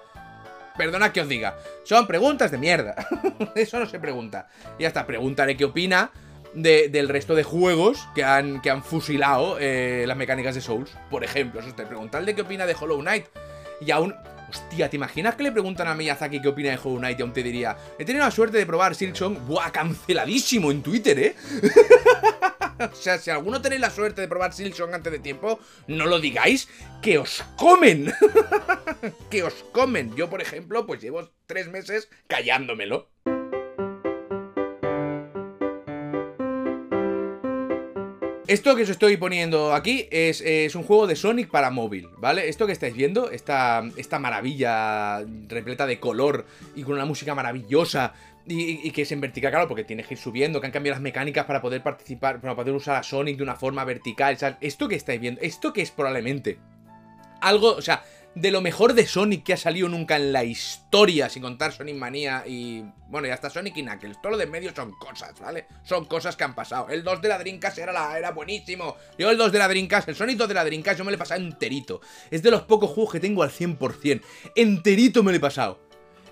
Perdona 0.77 1.12
que 1.12 1.22
os 1.22 1.27
diga. 1.27 1.58
Son 1.84 2.08
preguntas 2.08 2.50
de 2.50 2.58
mierda. 2.58 2.96
Eso 3.55 3.79
no 3.79 3.86
se 3.86 4.00
pregunta. 4.00 4.48
Y 4.79 4.86
hasta 4.86 5.05
preguntaré 5.05 5.58
qué 5.58 5.65
opina 5.65 6.12
del 6.53 7.10
resto 7.10 7.36
de 7.36 7.43
juegos 7.43 8.08
que 8.15 8.24
han, 8.24 8.62
que 8.62 8.70
han 8.70 8.84
fusilado 8.84 9.58
eh, 9.60 10.05
las 10.08 10.17
mecánicas 10.17 10.55
de 10.55 10.62
Souls. 10.62 10.91
Por 11.10 11.24
ejemplo, 11.24 11.60
eso 11.60 11.74
te 11.74 11.86
de 11.86 12.36
qué 12.36 12.41
opina 12.41 12.65
de 12.65 12.75
Hollow 12.79 13.00
Knight. 13.00 13.25
Y 13.79 13.91
aún... 13.91 14.15
Hostia, 14.50 14.89
¿te 14.89 14.98
imaginas 14.98 15.36
que 15.36 15.43
le 15.43 15.51
preguntan 15.53 15.88
a 15.88 15.96
Miyazaki 15.96 16.41
qué 16.41 16.50
opina 16.50 16.72
de 16.72 16.75
Hollow 16.77 16.98
Knight 16.98 17.17
y 17.17 17.22
aún 17.22 17.31
te 17.31 17.41
diría 17.41 17.77
He 17.98 18.03
tenido 18.03 18.25
la 18.25 18.31
suerte 18.31 18.58
de 18.58 18.65
probar 18.65 18.96
Silksong 18.96 19.48
Buah, 19.48 19.72
canceladísimo 19.72 20.72
en 20.72 20.84
Twitter, 20.84 21.17
¿eh? 21.17 21.36
o 22.91 22.93
sea, 22.93 23.17
si 23.17 23.29
alguno 23.29 23.62
tenéis 23.62 23.79
la 23.79 23.89
suerte 23.89 24.20
de 24.20 24.27
probar 24.27 24.51
Silksong 24.51 24.93
antes 24.93 25.13
de 25.13 25.20
tiempo 25.20 25.58
No 25.88 26.05
lo 26.05 26.20
digáis, 26.20 26.67
que 27.01 27.17
os 27.17 27.46
comen 27.55 28.12
Que 29.29 29.43
os 29.43 29.53
comen 29.72 30.13
Yo, 30.17 30.29
por 30.29 30.41
ejemplo, 30.41 30.86
pues 30.86 31.00
llevo 31.00 31.31
tres 31.46 31.70
meses 31.70 32.10
callándomelo 32.27 33.08
Esto 38.51 38.75
que 38.75 38.84
os 38.84 38.89
estoy 38.89 39.15
poniendo 39.15 39.74
aquí 39.74 40.10
es, 40.12 40.75
un 40.75 40.84
juego 40.84 41.08
de 41.08 41.15
Sonic 41.15 41.50
para 41.50 41.72
móvil, 41.72 42.10
¿vale? 42.17 42.50
Esto 42.50 42.67
que 42.67 42.74
estáis 42.74 42.93
viendo, 42.93 43.31
esta, 43.31 43.81
esta 43.96 44.20
maravilla 44.20 45.22
repleta 45.48 45.88
de 45.88 46.01
color 46.01 46.46
y 46.75 46.84
con 46.84 46.96
una 46.96 47.05
música 47.05 47.34
maravillosa 47.34 48.12
y, 48.46 48.91
que 48.91 49.03
es 49.03 49.12
en 49.13 49.22
vertical, 49.22 49.51
claro, 49.51 49.70
porque 49.70 49.86
tienes 49.86 50.05
que 50.05 50.15
ir 50.15 50.20
subiendo, 50.20 50.60
que 50.60 50.67
han 50.67 50.74
cambiado 50.74 50.96
las 50.96 51.01
mecánicas 51.01 51.46
para 51.46 51.62
poder 51.62 51.81
participar, 51.81 52.41
para 52.41 52.53
poder 52.53 52.75
usar 52.75 52.98
a 52.98 53.03
Sonic 53.03 53.38
de 53.38 53.43
una 53.43 53.55
forma 53.55 53.86
vertical, 53.86 54.38
Esto 54.60 54.89
que 54.89 54.96
estáis 54.96 55.22
viendo, 55.22 55.39
esto 55.39 55.72
que 55.72 55.81
es 55.81 55.91
probablemente 55.91 56.60
algo, 57.39 57.72
o 57.72 57.81
sea, 57.81 58.03
de 58.35 58.51
lo 58.51 58.61
mejor 58.61 58.93
de 58.93 59.05
Sonic 59.05 59.43
que 59.43 59.53
ha 59.53 59.57
salido 59.57 59.89
nunca 59.89 60.15
en 60.15 60.31
la 60.31 60.43
historia, 60.43 61.29
sin 61.29 61.41
contar 61.41 61.73
Sonic 61.73 61.95
Manía 61.95 62.43
y... 62.47 62.83
Bueno, 63.09 63.27
y 63.27 63.31
hasta 63.31 63.50
Sonic 63.50 63.75
y 63.75 63.83
Knuckles. 63.83 64.21
Todo 64.21 64.31
lo 64.31 64.38
de 64.38 64.45
medio 64.45 64.73
son 64.73 64.93
cosas, 64.93 65.38
¿vale? 65.39 65.65
Son 65.83 66.05
cosas 66.05 66.38
que 66.38 66.45
han 66.45 66.55
pasado. 66.55 66.88
El 66.89 67.03
2 67.03 67.21
de 67.21 67.27
la 67.27 67.38
Dreamcast 67.38 67.77
era, 67.77 67.91
la, 67.91 68.17
era 68.17 68.31
buenísimo. 68.31 68.95
Yo 69.17 69.29
el 69.29 69.38
2 69.38 69.51
de 69.51 69.59
la 69.59 69.67
Dreamcast, 69.67 70.07
el 70.07 70.15
Sonic 70.15 70.38
2 70.38 70.47
de 70.47 70.53
la 70.53 70.63
Dreamcast, 70.63 70.97
yo 70.97 71.03
me 71.03 71.11
lo 71.11 71.15
he 71.15 71.19
pasado 71.19 71.41
enterito. 71.41 72.00
Es 72.29 72.41
de 72.41 72.51
los 72.51 72.61
pocos 72.61 72.89
juegos 72.89 73.11
que 73.11 73.19
tengo 73.19 73.43
al 73.43 73.51
100%. 73.51 74.21
Enterito 74.55 75.23
me 75.23 75.31
lo 75.31 75.38
he 75.38 75.41
pasado. 75.41 75.90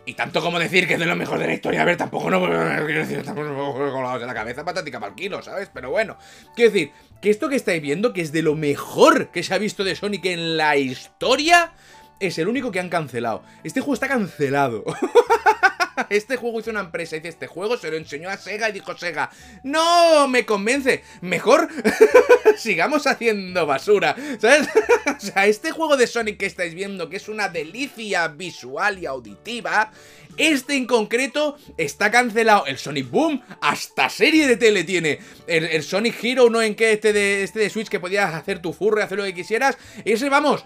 Y 0.09 0.15
tanto 0.15 0.41
como 0.41 0.57
decir 0.57 0.87
que 0.87 0.95
es 0.95 0.99
de 0.99 1.05
lo 1.05 1.15
mejor 1.15 1.37
de 1.37 1.45
la 1.45 1.53
historia, 1.53 1.83
a 1.83 1.85
ver, 1.85 1.95
tampoco 1.95 2.31
no 2.31 2.39
quiero 2.87 3.05
decir, 3.05 3.23
la 3.23 4.17
de 4.17 4.25
la 4.25 4.33
cabeza 4.33 4.65
patática 4.65 4.99
para 4.99 5.11
el 5.11 5.15
kilo, 5.15 5.39
¿sabes? 5.43 5.69
Pero 5.71 5.91
bueno, 5.91 6.17
quiero 6.55 6.71
decir, 6.71 6.91
que 7.21 7.29
esto 7.29 7.47
que 7.47 7.55
estáis 7.55 7.79
viendo, 7.79 8.11
que 8.11 8.21
es 8.21 8.31
de 8.31 8.41
lo 8.41 8.55
mejor 8.55 9.29
que 9.29 9.43
se 9.43 9.53
ha 9.53 9.59
visto 9.59 9.83
de 9.83 9.95
Sonic 9.95 10.25
en 10.25 10.57
la 10.57 10.77
historia, 10.77 11.73
es 12.19 12.39
el 12.39 12.47
único 12.47 12.71
que 12.71 12.79
han 12.79 12.89
cancelado. 12.89 13.43
Este 13.63 13.81
juego 13.81 13.93
está 13.93 14.07
cancelado. 14.07 14.83
Este 16.09 16.37
juego 16.37 16.59
hizo 16.59 16.71
una 16.71 16.81
empresa, 16.81 17.15
dice 17.15 17.29
este 17.29 17.47
juego, 17.47 17.77
se 17.77 17.89
lo 17.91 17.97
enseñó 17.97 18.29
a 18.29 18.37
Sega 18.37 18.69
y 18.69 18.73
dijo 18.73 18.97
Sega, 18.97 19.29
no 19.63 20.27
me 20.27 20.45
convence, 20.45 21.03
mejor 21.21 21.69
sigamos 22.57 23.07
haciendo 23.07 23.65
basura, 23.65 24.15
¿sabes? 24.39 24.67
o 25.17 25.19
sea, 25.19 25.45
este 25.45 25.71
juego 25.71 25.97
de 25.97 26.07
Sonic 26.07 26.37
que 26.37 26.45
estáis 26.45 26.73
viendo, 26.73 27.09
que 27.09 27.17
es 27.17 27.27
una 27.29 27.49
delicia 27.49 28.27
visual 28.27 28.99
y 28.99 29.05
auditiva, 29.05 29.91
este 30.37 30.77
en 30.77 30.85
concreto 30.85 31.57
está 31.77 32.11
cancelado. 32.11 32.65
El 32.65 32.77
Sonic 32.77 33.09
Boom, 33.09 33.41
hasta 33.61 34.09
serie 34.09 34.47
de 34.47 34.55
tele 34.55 34.85
tiene. 34.85 35.19
El, 35.47 35.83
Sonic 35.83 36.23
Hero, 36.23 36.49
no 36.49 36.61
en 36.61 36.75
que 36.75 36.93
este 36.93 37.11
de, 37.11 37.43
este 37.43 37.59
de 37.59 37.69
Switch 37.69 37.89
que 37.89 37.99
podías 37.99 38.33
hacer 38.33 38.61
tu 38.61 38.71
furro 38.71 38.99
y 38.99 39.03
hacer 39.03 39.17
lo 39.17 39.25
que 39.25 39.33
quisieras. 39.33 39.77
Ese, 40.05 40.29
vamos, 40.29 40.63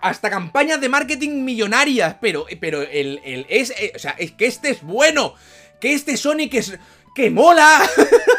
hasta 0.00 0.30
campañas 0.30 0.80
de 0.80 0.88
marketing 0.88 1.44
millonarias, 1.44 2.16
pero, 2.20 2.46
pero 2.60 2.82
el, 2.82 3.20
el 3.24 3.46
es, 3.48 3.70
eh, 3.70 3.92
o 3.94 3.98
sea, 3.98 4.14
es 4.18 4.32
que 4.32 4.46
este 4.46 4.70
es 4.70 4.82
bueno, 4.82 5.34
que 5.80 5.94
este 5.94 6.16
Sonic 6.16 6.54
es, 6.54 6.78
que 7.16 7.30
mola. 7.30 7.88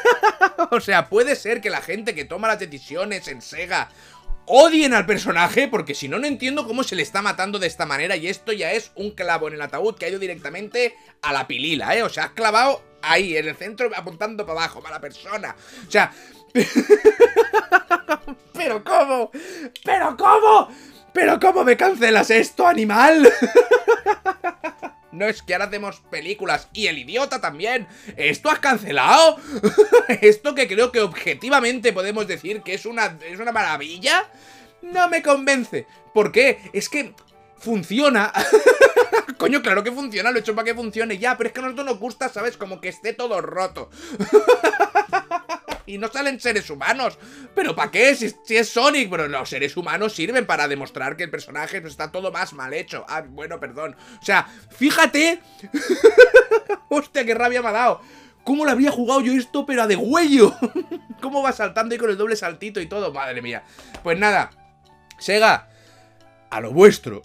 o 0.71 0.79
sea, 0.79 1.09
puede 1.09 1.35
ser 1.35 1.61
que 1.61 1.69
la 1.69 1.81
gente 1.81 2.13
que 2.13 2.25
toma 2.25 2.47
las 2.47 2.59
decisiones 2.59 3.27
en 3.27 3.41
Sega 3.41 3.89
odien 4.45 4.93
al 4.93 5.05
personaje, 5.05 5.67
porque 5.67 5.93
si 5.93 6.07
no, 6.07 6.19
no 6.19 6.27
entiendo 6.27 6.65
cómo 6.65 6.83
se 6.83 6.95
le 6.95 7.01
está 7.01 7.21
matando 7.21 7.59
de 7.59 7.67
esta 7.67 7.85
manera, 7.85 8.15
y 8.15 8.27
esto 8.27 8.53
ya 8.53 8.71
es 8.71 8.91
un 8.95 9.11
clavo 9.11 9.49
en 9.49 9.55
el 9.55 9.61
ataúd 9.61 9.95
que 9.95 10.05
ha 10.05 10.09
ido 10.09 10.19
directamente 10.19 10.95
a 11.21 11.33
la 11.33 11.47
pilila, 11.47 11.97
¿eh? 11.97 12.03
O 12.03 12.09
sea, 12.09 12.25
has 12.25 12.31
clavado 12.31 12.81
ahí, 13.01 13.35
en 13.35 13.47
el 13.47 13.55
centro, 13.55 13.89
apuntando 13.95 14.45
para 14.45 14.61
abajo, 14.61 14.81
para 14.81 14.95
la 14.95 15.01
persona. 15.01 15.55
O 15.87 15.91
sea... 15.91 16.13
¿Pero 18.53 18.83
cómo? 18.83 19.31
¿Pero 19.83 20.17
cómo? 20.17 20.69
¿Pero 21.17 21.39
cómo 21.39 21.63
me 21.63 21.75
cancelas 21.75 22.29
esto, 22.29 22.67
animal? 22.67 23.27
No 25.09 25.25
es 25.25 25.41
que 25.41 25.53
ahora 25.55 25.65
hacemos 25.65 25.99
películas 26.11 26.67
y 26.73 26.85
el 26.85 26.99
idiota 26.99 27.41
también. 27.41 27.87
¿Esto 28.17 28.51
has 28.51 28.59
cancelado? 28.59 29.37
¿Esto 30.21 30.53
que 30.53 30.67
creo 30.67 30.91
que 30.91 31.01
objetivamente 31.01 31.91
podemos 31.91 32.27
decir 32.27 32.61
que 32.61 32.75
es 32.75 32.85
una, 32.85 33.17
es 33.27 33.39
una 33.39 33.51
maravilla? 33.51 34.29
No 34.83 35.09
me 35.09 35.23
convence. 35.23 35.87
¿Por 36.13 36.31
qué? 36.31 36.59
Es 36.71 36.87
que 36.87 37.15
funciona. 37.57 38.31
Coño, 39.39 39.63
claro 39.63 39.83
que 39.83 39.91
funciona, 39.91 40.29
lo 40.29 40.37
he 40.37 40.41
hecho 40.41 40.53
para 40.53 40.65
que 40.65 40.75
funcione 40.75 41.17
ya, 41.17 41.35
pero 41.35 41.47
es 41.47 41.53
que 41.53 41.61
a 41.61 41.63
nosotros 41.63 41.87
nos 41.87 41.99
gusta, 41.99 42.29
¿sabes? 42.29 42.55
Como 42.55 42.79
que 42.79 42.89
esté 42.89 43.13
todo 43.13 43.41
roto 43.41 43.89
y 45.87 45.97
no 45.97 46.09
salen 46.09 46.39
seres 46.39 46.69
humanos. 46.69 47.17
¿Pero 47.55 47.75
para 47.75 47.89
qué? 47.89 48.13
Si, 48.13 48.55
es 48.55 48.69
Sonic, 48.69 49.09
pero 49.09 49.27
los 49.27 49.49
seres 49.49 49.75
humanos 49.75 50.13
sirven 50.13 50.45
para 50.45 50.67
demostrar 50.67 51.17
que 51.17 51.23
el 51.23 51.31
personaje 51.31 51.81
está 51.83 52.11
todo 52.11 52.31
más 52.31 52.53
mal 52.53 52.73
hecho. 52.73 53.05
Ah, 53.09 53.23
bueno, 53.27 53.59
perdón. 53.59 53.95
O 54.21 54.25
sea, 54.25 54.47
fíjate. 54.69 55.41
Hostia, 56.89 57.25
qué 57.25 57.33
rabia 57.33 57.63
me 57.63 57.69
ha 57.69 57.71
dado. 57.71 58.01
¿Cómo 58.43 58.63
lo 58.63 58.71
habría 58.71 58.91
jugado 58.91 59.21
yo 59.21 59.33
esto, 59.33 59.65
pero 59.65 59.81
a 59.81 59.87
de 59.87 59.95
huello? 59.95 60.55
¿Cómo 61.21 61.41
va 61.41 61.51
saltando 61.51 61.93
ahí 61.93 61.99
con 61.99 62.09
el 62.09 62.17
doble 62.17 62.35
saltito 62.35 62.79
y 62.79 62.85
todo? 62.85 63.11
Madre 63.11 63.41
mía. 63.41 63.63
Pues 64.03 64.17
nada, 64.17 64.51
Sega, 65.19 65.67
a 66.49 66.61
lo 66.61 66.71
vuestro. 66.71 67.23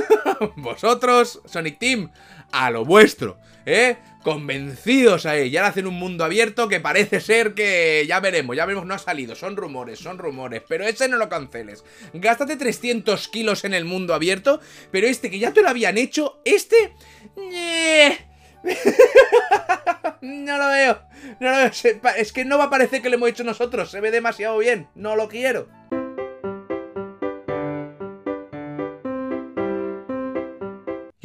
Vosotros, 0.56 1.40
Sonic 1.44 1.78
Team, 1.78 2.10
a 2.52 2.70
lo 2.70 2.84
vuestro, 2.84 3.38
¿eh? 3.66 3.98
Convencidos 4.22 5.26
ahí, 5.26 5.50
ya 5.50 5.66
hacen 5.66 5.86
un 5.86 5.94
mundo 5.94 6.24
abierto 6.24 6.68
que 6.68 6.80
parece 6.80 7.20
ser 7.20 7.54
que 7.54 8.04
ya 8.08 8.20
veremos, 8.20 8.56
ya 8.56 8.64
veremos, 8.64 8.86
no 8.86 8.94
ha 8.94 8.98
salido, 8.98 9.34
son 9.34 9.56
rumores, 9.56 9.98
son 9.98 10.18
rumores, 10.18 10.62
pero 10.66 10.84
ese 10.84 11.08
no 11.08 11.18
lo 11.18 11.28
canceles. 11.28 11.84
Gástate 12.14 12.56
300 12.56 13.28
kilos 13.28 13.64
en 13.64 13.74
el 13.74 13.84
mundo 13.84 14.14
abierto, 14.14 14.60
pero 14.90 15.06
este 15.06 15.30
que 15.30 15.38
ya 15.38 15.52
te 15.52 15.60
lo 15.62 15.68
habían 15.68 15.98
hecho, 15.98 16.40
este... 16.44 16.94
no 20.22 20.58
lo 20.58 20.68
veo, 20.68 21.02
no 21.38 21.50
lo 21.50 21.56
veo, 21.56 21.70
es 22.16 22.32
que 22.32 22.44
no 22.44 22.58
va 22.58 22.64
a 22.64 22.70
parecer 22.70 23.02
que 23.02 23.10
lo 23.10 23.16
hemos 23.16 23.28
hecho 23.28 23.44
nosotros, 23.44 23.90
se 23.90 24.00
ve 24.00 24.10
demasiado 24.10 24.58
bien, 24.58 24.88
no 24.96 25.14
lo 25.14 25.28
quiero. 25.28 25.68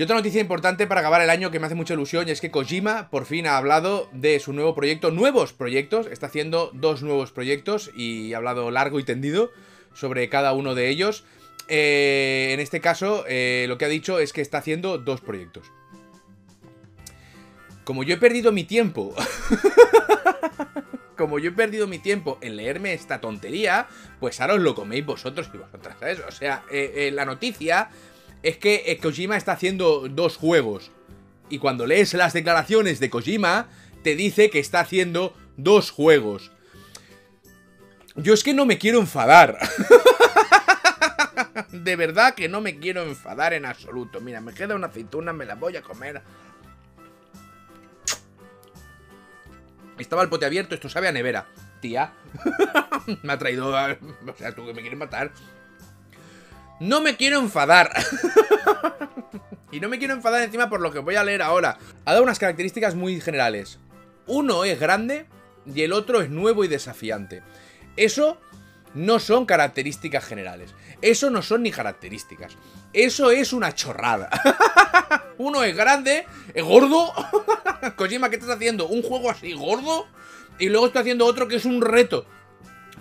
Y 0.02 0.04
otra 0.04 0.16
noticia 0.16 0.42
importante 0.42 0.88
para 0.88 1.02
acabar 1.02 1.22
el 1.22 1.30
año 1.30 1.52
que 1.52 1.60
me 1.60 1.68
hace 1.68 1.76
mucha 1.76 1.94
ilusión 1.94 2.28
es 2.28 2.42
que 2.42 2.50
Kojima 2.50 3.12
por 3.12 3.28
fin 3.28 3.46
ha 3.46 3.56
hablado 3.56 4.10
de 4.14 4.40
su 4.40 4.52
nuevo 4.52 4.74
proyecto, 4.74 5.12
nuevos 5.12 5.54
proyectos, 5.54 6.08
está 6.08 6.26
haciendo 6.26 6.72
dos 6.74 7.04
nuevos 7.04 7.32
proyectos 7.32 7.92
y 7.96 8.34
ha 8.34 8.38
hablado 8.38 8.72
largo 8.72 9.00
y 9.00 9.04
tendido 9.04 9.52
sobre 9.94 10.28
cada 10.28 10.54
uno 10.54 10.74
de 10.74 10.90
ellos. 10.90 11.24
Eh, 11.68 12.50
en 12.52 12.60
este 12.60 12.82
caso, 12.82 13.26
eh, 13.28 13.66
lo 13.68 13.78
que 13.78 13.86
ha 13.86 13.90
dicho 13.90 14.18
es 14.18 14.34
que 14.34 14.42
está 14.42 14.58
haciendo 14.58 14.98
dos 14.98 15.22
proyectos. 15.22 15.72
Como 17.84 18.02
yo 18.02 18.16
he 18.16 18.18
perdido 18.18 18.52
mi 18.52 18.64
tiempo... 18.64 19.14
como 21.16 21.38
yo 21.38 21.52
he 21.52 21.54
perdido 21.54 21.86
mi 21.86 22.00
tiempo 22.00 22.40
en 22.42 22.56
leerme 22.56 22.94
esta 22.94 23.22
tontería, 23.22 23.86
pues 24.20 24.42
ahora 24.42 24.56
os 24.56 24.62
lo 24.62 24.74
coméis 24.74 25.06
vosotros 25.06 25.52
y 25.54 25.58
vosotras. 25.58 25.96
O 26.28 26.32
sea, 26.32 26.64
eh, 26.72 27.12
la 27.14 27.26
noticia 27.26 27.92
es 28.44 28.58
que 28.58 28.84
eh, 28.88 28.98
Kojima 28.98 29.38
está 29.38 29.54
haciendo 29.54 30.08
dos 30.10 30.38
juegos. 30.38 30.92
Y 31.50 31.60
cuando 31.60 31.86
lees 31.86 32.14
las 32.14 32.34
declaraciones 32.34 33.00
de 33.00 33.10
Kojima, 33.10 33.68
te 34.04 34.16
dice 34.16 34.50
que 34.50 34.60
está 34.60 34.80
haciendo 34.80 35.36
dos 35.58 35.92
juegos. 35.92 36.52
Yo 38.16 38.34
es 38.34 38.44
que 38.44 38.54
no 38.54 38.66
me 38.66 38.78
quiero 38.78 39.00
enfadar. 39.00 39.58
de 41.72 41.96
verdad 41.96 42.36
que 42.36 42.50
no 42.50 42.62
me 42.62 42.80
quiero 42.80 43.04
enfadar 43.04 43.54
en 43.54 43.66
absoluto. 43.66 44.22
Mira, 44.22 44.42
me 44.42 44.54
queda 44.54 44.76
una 44.76 44.88
aceituna, 44.88 45.34
me 45.34 45.46
la 45.46 45.56
voy 45.56 45.78
a 45.78 45.82
comer. 45.82 46.22
Estaba 49.98 50.24
el 50.24 50.30
pote 50.30 50.46
abierto, 50.46 50.74
esto 50.74 50.90
sabe 50.90 51.08
a 51.08 51.12
nevera. 51.12 51.48
Tía. 51.80 52.14
me 53.24 53.34
ha 53.34 53.38
traído... 53.38 53.70
O 53.70 54.38
sea, 54.38 54.54
tú 54.54 54.66
que 54.66 54.74
me 54.74 54.82
quieres 54.82 55.00
matar. 55.00 55.32
No 56.82 57.00
me 57.00 57.16
quiero 57.16 57.38
enfadar. 57.38 57.94
y 59.72 59.80
no 59.80 59.88
me 59.88 60.00
quiero 60.00 60.16
enfadar 60.16 60.42
encima 60.42 60.68
por 60.68 60.82
lo 60.82 60.92
que 60.92 60.98
voy 60.98 61.14
a 61.14 61.24
leer 61.24 61.44
ahora. 61.44 61.78
Ha 62.06 62.12
dado 62.14 62.24
unas 62.24 62.40
características 62.40 62.96
muy 62.96 63.22
generales. 63.22 63.78
Uno 64.26 64.64
es 64.66 64.80
grande 64.80 65.28
y 65.72 65.84
el 65.84 65.94
otro 65.94 66.22
es 66.22 66.32
nuevo 66.32 66.64
y 66.64 66.68
desafiante. 66.68 67.44
Eso 67.98 68.42
no 68.96 69.20
son 69.20 69.46
características 69.46 70.26
generales. 70.26 70.74
Eso 71.04 71.30
no 71.30 71.44
son 71.44 71.62
ni 71.62 71.70
características. 71.70 72.58
Eso 72.94 73.30
es 73.30 73.54
una 73.54 73.76
chorrada. 73.76 74.32
Uno 75.38 75.64
es 75.64 75.78
grande, 75.78 76.26
es 76.52 76.64
gordo. 76.64 77.14
Kojima, 77.96 78.32
¿qué 78.32 78.38
estás 78.38 78.56
haciendo? 78.56 78.88
¿Un 78.88 79.04
juego 79.04 79.30
así 79.30 79.54
gordo? 79.54 80.08
Y 80.58 80.70
luego 80.70 80.88
estoy 80.88 81.02
haciendo 81.02 81.28
otro 81.28 81.48
que 81.48 81.58
es 81.58 81.66
un 81.66 81.80
reto. 81.80 82.26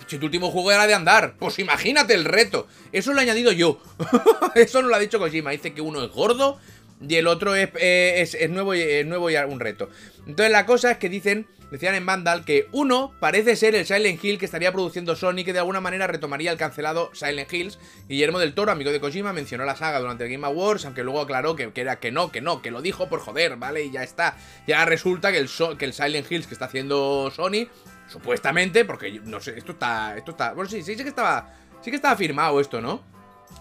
Si 0.06 0.18
tu 0.18 0.26
último 0.26 0.50
juego 0.50 0.72
era 0.72 0.86
de 0.86 0.94
andar, 0.94 1.34
pues 1.38 1.58
imagínate 1.58 2.14
el 2.14 2.24
reto. 2.24 2.66
Eso 2.92 3.12
lo 3.12 3.20
he 3.20 3.22
añadido 3.22 3.52
yo. 3.52 3.80
Eso 4.54 4.82
no 4.82 4.88
lo 4.88 4.96
ha 4.96 4.98
dicho 4.98 5.18
Kojima. 5.18 5.50
Dice 5.50 5.72
que 5.72 5.80
uno 5.80 6.02
es 6.02 6.10
gordo 6.10 6.58
y 7.06 7.16
el 7.16 7.26
otro 7.26 7.54
es, 7.54 7.70
eh, 7.74 8.48
nuevo, 8.50 8.74
y, 8.74 9.04
nuevo 9.04 9.30
y 9.30 9.36
un 9.36 9.60
reto. 9.60 9.88
Entonces 10.26 10.52
la 10.52 10.66
cosa 10.66 10.92
es 10.92 10.98
que 10.98 11.08
dicen, 11.08 11.46
decían 11.70 11.94
en 11.94 12.04
Vandal, 12.04 12.44
que 12.44 12.66
uno 12.72 13.14
parece 13.20 13.56
ser 13.56 13.74
el 13.74 13.86
Silent 13.86 14.22
Hill 14.22 14.38
que 14.38 14.44
estaría 14.44 14.72
produciendo 14.72 15.16
Sony, 15.16 15.44
que 15.44 15.52
de 15.52 15.60
alguna 15.60 15.80
manera 15.80 16.06
retomaría 16.06 16.52
el 16.52 16.58
cancelado 16.58 17.10
Silent 17.14 17.52
Hills. 17.52 17.78
Guillermo 18.08 18.38
del 18.38 18.52
Toro, 18.52 18.72
amigo 18.72 18.90
de 18.90 19.00
Kojima, 19.00 19.32
mencionó 19.32 19.64
la 19.64 19.76
saga 19.76 19.98
durante 19.98 20.24
el 20.24 20.30
Game 20.30 20.46
Awards, 20.46 20.84
aunque 20.84 21.02
luego 21.02 21.20
aclaró 21.20 21.56
que, 21.56 21.72
era 21.74 22.00
que 22.00 22.12
no, 22.12 22.30
que 22.30 22.42
no, 22.42 22.60
que 22.60 22.70
lo 22.70 22.82
dijo 22.82 23.08
por 23.08 23.20
joder, 23.20 23.56
¿vale? 23.56 23.84
Y 23.84 23.90
ya 23.90 24.02
está. 24.02 24.36
Ya 24.66 24.84
resulta 24.84 25.32
que 25.32 25.38
el, 25.38 25.48
que 25.78 25.84
el 25.86 25.94
Silent 25.94 26.30
Hills 26.30 26.46
que 26.46 26.54
está 26.54 26.66
haciendo 26.66 27.32
Sony 27.34 27.68
Supuestamente, 28.11 28.85
porque 28.85 29.20
no 29.25 29.40
sé, 29.40 29.57
esto 29.57 29.73
está. 29.73 30.16
Esto 30.16 30.33
está. 30.33 30.53
Bueno, 30.53 30.68
sí, 30.68 30.83
sí, 30.83 30.96
sí 30.96 31.03
que 31.03 31.11
estaba. 31.11 31.55
Sí 31.81 31.90
que 31.90 31.96
estaba 31.96 32.16
firmado 32.16 32.61
esto, 32.61 32.81
¿no? 32.81 33.09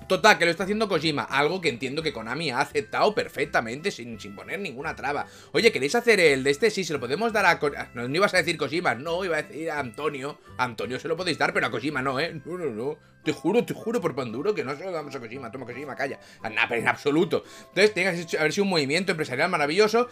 Total, 0.08 0.40
que 0.40 0.46
lo 0.46 0.52
está 0.52 0.64
haciendo 0.64 0.90
Kojima, 0.90 1.24
algo 1.24 1.62
que 1.62 1.70
entiendo 1.70 2.02
que 2.02 2.12
Konami 2.12 2.50
ha 2.50 2.62
aceptado 2.62 3.14
perfectamente, 3.14 3.92
sin, 3.92 4.20
sin 4.20 4.36
poner 4.36 4.60
ninguna 4.60 4.96
traba. 4.96 5.28
Oye, 5.52 5.72
¿queréis 5.72 5.94
hacer 5.94 6.20
el 6.20 6.44
de 6.44 6.50
este? 6.50 6.72
Sí, 6.72 6.84
se 6.84 6.94
lo 6.94 7.00
podemos 7.00 7.32
dar 7.32 7.46
a... 7.46 7.60
Ah, 7.78 7.90
no, 7.94 8.08
ibas 8.08 8.34
a 8.34 8.38
decir 8.38 8.58
Kojima, 8.58 8.96
no, 8.96 9.24
iba 9.24 9.38
a 9.38 9.44
decir 9.44 9.70
a 9.70 9.80
Antonio. 9.80 10.40
A 10.58 10.64
Antonio 10.64 11.00
se 11.00 11.08
lo 11.08 11.16
podéis 11.16 11.38
dar, 11.38 11.54
pero 11.54 11.68
a 11.68 11.72
Kojima 11.72 12.02
no, 12.02 12.20
¿eh? 12.20 12.42
No, 12.44 12.58
no, 12.58 12.66
no. 12.72 12.98
Te 13.24 13.32
juro, 13.32 13.64
te 13.64 13.76
juro 13.76 14.02
por 14.02 14.16
Panduro 14.16 14.56
que 14.56 14.64
no 14.64 14.76
se 14.76 14.84
lo 14.84 14.92
damos 14.92 15.14
a 15.16 15.20
Kojima. 15.20 15.52
Toma 15.52 15.66
Kojima, 15.66 15.96
calla. 15.96 16.20
Nada, 16.42 16.68
pero 16.68 16.82
en 16.82 16.88
absoluto. 16.88 17.44
Entonces, 17.70 17.94
tiene 17.94 18.26
que 18.26 18.38
haber 18.38 18.52
sido 18.52 18.64
un 18.64 18.72
movimiento 18.72 19.12
empresarial 19.12 19.50
maravilloso. 19.50 20.10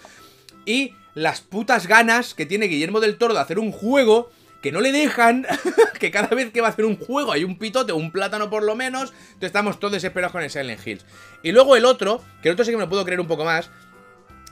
Y 0.67 0.93
las 1.15 1.39
putas 1.39 1.88
ganas 1.88 2.34
que 2.34 2.45
tiene 2.45 2.67
Guillermo 2.67 2.99
del 2.99 3.17
Toro 3.17 3.34
de 3.34 3.39
hacer 3.39 3.58
un 3.58 3.71
juego 3.71 4.30
que 4.62 4.73
no 4.73 4.82
le 4.82 4.91
dejan, 4.91 5.47
que 5.99 6.12
cada 6.12 6.27
vez 6.27 6.51
que 6.51 6.60
va 6.60 6.67
a 6.67 6.71
hacer 6.71 6.84
un 6.84 6.97
juego 6.97 7.32
hay 7.32 7.45
un 7.45 7.58
pitote 7.58 7.93
un 7.93 8.12
plátano 8.12 8.49
por 8.49 8.63
lo 8.63 8.75
menos, 8.75 9.13
entonces 9.27 9.47
estamos 9.47 9.80
todos 9.80 9.93
desesperados 9.93 10.34
con 10.34 10.43
el 10.43 10.49
Silent 10.49 10.86
Hills. 10.86 11.06
Y 11.41 11.53
luego 11.53 11.77
el 11.77 11.86
otro, 11.86 12.21
que 12.41 12.49
el 12.49 12.53
otro 12.53 12.65
sí 12.65 12.71
que 12.71 12.77
me 12.77 12.84
lo 12.84 12.89
puedo 12.89 13.06
creer 13.06 13.21
un 13.21 13.27
poco 13.27 13.45
más, 13.45 13.69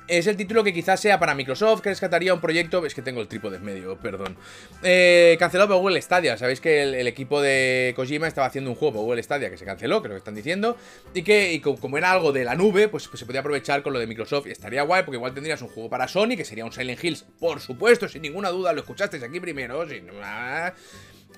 es 0.08 0.28
el 0.28 0.38
título 0.38 0.64
que 0.64 0.74
quizás 0.74 1.00
sea 1.00 1.20
para 1.20 1.34
Microsoft, 1.34 1.82
que 1.82 1.90
rescataría 1.90 2.34
un 2.34 2.42
proyecto. 2.42 2.86
Es 2.86 2.94
que 2.94 3.02
tengo 3.02 3.22
el 3.22 3.28
trípode 3.28 3.58
en 3.58 3.64
medio, 3.64 3.98
perdón. 3.98 4.38
Eh, 4.84 5.36
cancelado 5.40 5.70
por 5.70 5.78
Google 5.78 6.02
Stadia. 6.02 6.38
Sabéis 6.38 6.62
que 6.62 6.84
el, 6.84 7.08
equipo 7.08 7.42
de 7.42 7.94
Kojima 7.96 8.28
estaba 8.28 8.48
haciendo 8.48 8.70
un 8.70 8.76
juego 8.76 8.96
por 8.96 9.04
Google 9.04 9.24
Stadia 9.24 9.50
que 9.50 9.58
se 9.58 9.66
canceló, 9.66 10.02
creo 10.02 10.14
que 10.14 10.20
están 10.20 10.36
diciendo. 10.36 10.78
Y 11.14 11.24
que 11.24 11.60
como 11.80 11.98
era 11.98 12.12
algo 12.12 12.32
de 12.32 12.44
la 12.44 12.56
nube, 12.56 12.88
pues, 12.88 13.08
pues, 13.08 13.20
se 13.20 13.26
podía 13.26 13.40
aprovechar 13.40 13.82
con 13.82 13.94
lo 13.94 14.00
de 14.00 14.08
Microsoft. 14.08 14.48
Y 14.48 14.52
estaría 14.52 14.84
guay, 14.84 15.04
porque 15.04 15.18
igual 15.18 15.34
tendrías 15.34 15.62
un 15.62 15.70
juego 15.70 15.90
para 15.90 16.08
Sony, 16.08 16.36
que 16.38 16.46
sería 16.46 16.66
un 16.66 16.72
Silent 16.72 17.04
Hills, 17.04 17.26
por 17.40 17.60
supuesto, 17.60 18.08
sin 18.08 18.22
ninguna 18.22 18.50
duda. 18.50 18.74
Lo 18.74 18.82
escuchasteis 18.82 19.24
aquí 19.24 19.40
primero. 19.40 19.88
Sin... 19.90 20.10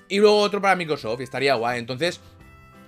Y 0.08 0.18
luego 0.18 0.38
otro 0.38 0.60
para 0.60 0.76
Microsoft, 0.76 1.20
y 1.20 1.24
estaría 1.24 1.54
guay. 1.54 1.78
Entonces, 1.78 2.20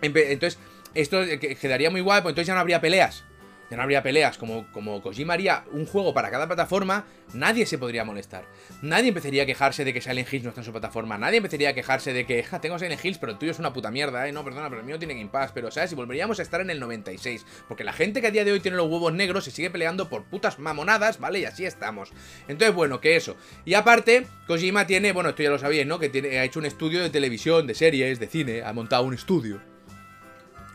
entonces 0.02 0.58
esto 0.94 1.22
quedaría 1.60 1.90
muy 1.90 2.00
guay, 2.00 2.22
pues 2.22 2.32
entonces 2.32 2.48
ya 2.48 2.54
no 2.54 2.60
habría 2.60 2.80
peleas 2.80 3.24
ya 3.70 3.76
no 3.76 3.82
habría 3.84 4.02
peleas, 4.02 4.36
como, 4.36 4.66
como 4.72 5.00
Kojima 5.00 5.34
haría 5.34 5.64
un 5.72 5.86
juego 5.86 6.12
para 6.12 6.30
cada 6.30 6.46
plataforma, 6.46 7.04
nadie 7.32 7.66
se 7.66 7.78
podría 7.78 8.04
molestar. 8.04 8.44
Nadie 8.82 9.08
empezaría 9.08 9.44
a 9.44 9.46
quejarse 9.46 9.84
de 9.84 9.94
que 9.94 10.00
Silent 10.00 10.32
Hills 10.32 10.42
no 10.44 10.48
está 10.48 10.62
en 10.62 10.64
su 10.64 10.72
plataforma, 10.72 11.18
nadie 11.18 11.36
empezaría 11.36 11.70
a 11.70 11.72
quejarse 11.72 12.12
de 12.12 12.26
que, 12.26 12.42
ja, 12.42 12.60
tengo 12.60 12.78
Silent 12.78 13.04
Hills, 13.04 13.18
pero 13.18 13.32
el 13.32 13.38
tuyo 13.38 13.52
es 13.52 13.58
una 13.58 13.72
puta 13.72 13.90
mierda, 13.90 14.26
eh, 14.26 14.32
no, 14.32 14.44
perdona, 14.44 14.68
pero 14.68 14.80
el 14.80 14.86
mío 14.86 14.98
tiene 14.98 15.14
Game 15.14 15.30
Pass, 15.30 15.52
pero, 15.54 15.70
¿sabes? 15.70 15.92
Y 15.92 15.94
volveríamos 15.94 16.40
a 16.40 16.42
estar 16.42 16.60
en 16.60 16.70
el 16.70 16.80
96, 16.80 17.46
porque 17.68 17.84
la 17.84 17.92
gente 17.92 18.20
que 18.20 18.26
a 18.26 18.30
día 18.30 18.44
de 18.44 18.52
hoy 18.52 18.60
tiene 18.60 18.76
los 18.76 18.90
huevos 18.90 19.12
negros 19.12 19.44
se 19.44 19.52
sigue 19.52 19.70
peleando 19.70 20.08
por 20.08 20.24
putas 20.24 20.58
mamonadas, 20.58 21.20
¿vale? 21.20 21.38
Y 21.38 21.44
así 21.44 21.64
estamos. 21.64 22.10
Entonces, 22.48 22.74
bueno, 22.74 23.00
que 23.00 23.14
eso. 23.14 23.36
Y 23.64 23.74
aparte, 23.74 24.26
Kojima 24.46 24.86
tiene, 24.86 25.12
bueno, 25.12 25.30
esto 25.30 25.42
ya 25.44 25.50
lo 25.50 25.58
sabíais, 25.58 25.86
¿no? 25.86 25.98
Que 26.00 26.08
tiene, 26.08 26.38
ha 26.38 26.44
hecho 26.44 26.58
un 26.58 26.66
estudio 26.66 27.02
de 27.02 27.10
televisión, 27.10 27.66
de 27.66 27.74
series, 27.74 28.18
de 28.18 28.26
cine, 28.26 28.62
ha 28.62 28.72
montado 28.72 29.04
un 29.04 29.14
estudio. 29.14 29.60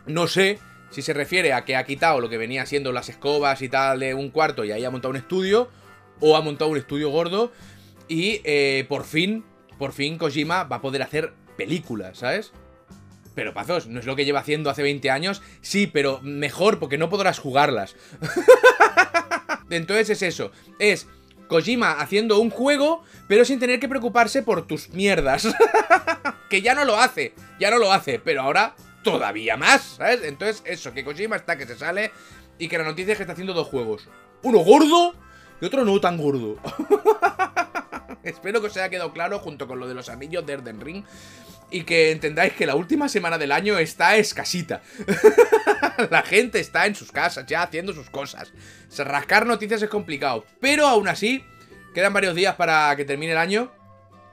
No 0.06 0.28
sé 0.28 0.58
si 0.90 1.02
se 1.02 1.12
refiere 1.12 1.52
a 1.52 1.64
que 1.64 1.76
ha 1.76 1.84
quitado 1.84 2.20
lo 2.20 2.28
que 2.28 2.38
venía 2.38 2.66
siendo 2.66 2.92
las 2.92 3.08
escobas 3.08 3.62
y 3.62 3.68
tal 3.68 4.00
de 4.00 4.14
un 4.14 4.30
cuarto 4.30 4.64
y 4.64 4.72
ahí 4.72 4.84
ha 4.84 4.90
montado 4.90 5.10
un 5.10 5.16
estudio, 5.16 5.68
o 6.20 6.36
ha 6.36 6.40
montado 6.40 6.70
un 6.70 6.78
estudio 6.78 7.10
gordo 7.10 7.52
y 8.08 8.40
eh, 8.44 8.86
por 8.88 9.04
fin, 9.04 9.44
por 9.78 9.92
fin 9.92 10.18
Kojima 10.18 10.64
va 10.64 10.76
a 10.76 10.80
poder 10.80 11.02
hacer 11.02 11.32
películas, 11.56 12.18
¿sabes? 12.18 12.52
Pero 13.34 13.52
Pazos, 13.52 13.86
¿no 13.86 14.00
es 14.00 14.06
lo 14.06 14.16
que 14.16 14.24
lleva 14.24 14.40
haciendo 14.40 14.70
hace 14.70 14.82
20 14.82 15.10
años? 15.10 15.42
Sí, 15.60 15.86
pero 15.86 16.20
mejor 16.22 16.78
porque 16.78 16.96
no 16.96 17.10
podrás 17.10 17.38
jugarlas. 17.38 17.96
Entonces 19.70 20.10
es 20.10 20.22
eso, 20.22 20.52
es 20.78 21.06
Kojima 21.48 21.92
haciendo 22.00 22.38
un 22.38 22.50
juego, 22.50 23.02
pero 23.28 23.44
sin 23.44 23.58
tener 23.58 23.78
que 23.78 23.88
preocuparse 23.88 24.42
por 24.42 24.66
tus 24.66 24.90
mierdas. 24.90 25.48
que 26.50 26.62
ya 26.62 26.74
no 26.74 26.84
lo 26.84 26.98
hace, 26.98 27.34
ya 27.60 27.70
no 27.70 27.78
lo 27.78 27.92
hace, 27.92 28.18
pero 28.18 28.42
ahora 28.42 28.74
todavía 29.12 29.56
más, 29.56 29.96
¿sabes? 29.98 30.24
Entonces, 30.24 30.62
eso, 30.66 30.92
que 30.92 31.04
Kojima 31.04 31.36
está 31.36 31.56
que 31.56 31.64
se 31.64 31.76
sale 31.76 32.10
y 32.58 32.66
que 32.66 32.76
la 32.76 32.82
noticia 32.82 33.12
es 33.12 33.18
que 33.18 33.22
está 33.22 33.34
haciendo 33.34 33.54
dos 33.54 33.68
juegos. 33.68 34.08
Uno 34.42 34.58
gordo 34.58 35.14
y 35.60 35.64
otro 35.64 35.84
no 35.84 36.00
tan 36.00 36.16
gordo. 36.16 36.56
Espero 38.24 38.60
que 38.60 38.66
os 38.66 38.76
haya 38.76 38.88
quedado 38.88 39.12
claro 39.12 39.38
junto 39.38 39.68
con 39.68 39.78
lo 39.78 39.86
de 39.86 39.94
los 39.94 40.08
anillos 40.08 40.44
de 40.44 40.54
Erden 40.54 40.80
Ring 40.80 41.04
y 41.70 41.84
que 41.84 42.10
entendáis 42.10 42.52
que 42.54 42.66
la 42.66 42.74
última 42.74 43.08
semana 43.08 43.38
del 43.38 43.52
año 43.52 43.78
está 43.78 44.16
escasita. 44.16 44.82
la 46.10 46.22
gente 46.22 46.58
está 46.58 46.86
en 46.86 46.96
sus 46.96 47.12
casas 47.12 47.46
ya 47.46 47.62
haciendo 47.62 47.92
sus 47.92 48.10
cosas. 48.10 48.52
Rascar 48.98 49.46
noticias 49.46 49.82
es 49.82 49.88
complicado, 49.88 50.44
pero 50.60 50.88
aún 50.88 51.06
así 51.06 51.44
quedan 51.94 52.12
varios 52.12 52.34
días 52.34 52.56
para 52.56 52.96
que 52.96 53.04
termine 53.04 53.32
el 53.32 53.38
año. 53.38 53.70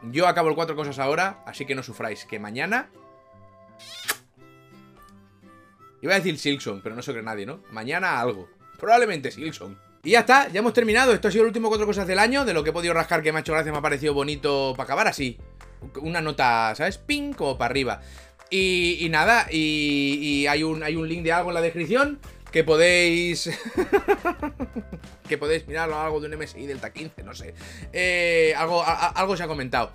Yo 0.01 0.27
acabo 0.27 0.49
el 0.49 0.55
cuatro 0.55 0.75
cosas 0.75 0.97
ahora, 0.97 1.43
así 1.45 1.67
que 1.67 1.75
no 1.75 1.83
sufráis, 1.83 2.25
que 2.25 2.39
mañana 2.39 2.89
Iba 6.03 6.15
a 6.15 6.17
decir 6.17 6.37
Silkson, 6.37 6.81
pero 6.81 6.95
no 6.95 7.01
se 7.01 7.13
cree 7.13 7.23
nadie, 7.23 7.45
¿no? 7.45 7.63
Mañana 7.71 8.19
algo. 8.19 8.49
Probablemente 8.77 9.31
Silkson. 9.31 9.79
Y 10.03 10.11
ya 10.11 10.19
está, 10.19 10.49
ya 10.49 10.59
hemos 10.59 10.73
terminado. 10.73 11.13
Esto 11.13 11.29
ha 11.29 11.31
sido 11.31 11.43
el 11.43 11.47
último 11.47 11.69
cuatro 11.69 11.87
cosas 11.87 12.05
del 12.05 12.19
año. 12.19 12.43
De 12.43 12.53
lo 12.53 12.61
que 12.61 12.71
he 12.71 12.73
podido 12.73 12.93
rascar 12.93 13.23
que 13.23 13.31
me 13.31 13.37
ha 13.37 13.39
hecho 13.39 13.53
gracia, 13.53 13.71
me 13.71 13.77
ha 13.77 13.81
parecido 13.81 14.13
bonito 14.13 14.73
para 14.75 14.83
acabar 14.83 15.07
así. 15.07 15.37
Una 16.01 16.19
nota, 16.19 16.73
¿sabes? 16.75 16.97
Ping, 16.97 17.31
como 17.31 17.57
para 17.57 17.71
arriba. 17.71 18.01
Y, 18.49 19.07
nada, 19.09 19.47
y, 19.49 20.45
hay, 20.47 20.61
un, 20.63 20.83
hay 20.83 20.97
un 20.97 21.07
link 21.07 21.23
de 21.23 21.31
algo 21.31 21.51
en 21.51 21.53
la 21.55 21.61
descripción 21.61 22.19
que 22.51 22.65
podéis... 22.65 23.49
que 25.29 25.37
podéis 25.37 25.65
mirarlo, 25.69 25.97
algo 25.97 26.19
de 26.19 26.27
un 26.27 26.37
MSI 26.37 26.67
Delta 26.67 26.91
15, 26.91 27.23
no 27.23 27.33
sé. 27.33 27.53
Eh, 27.93 28.53
algo, 28.57 28.83
algo 28.85 29.37
se 29.37 29.43
ha 29.43 29.47
comentado. 29.47 29.93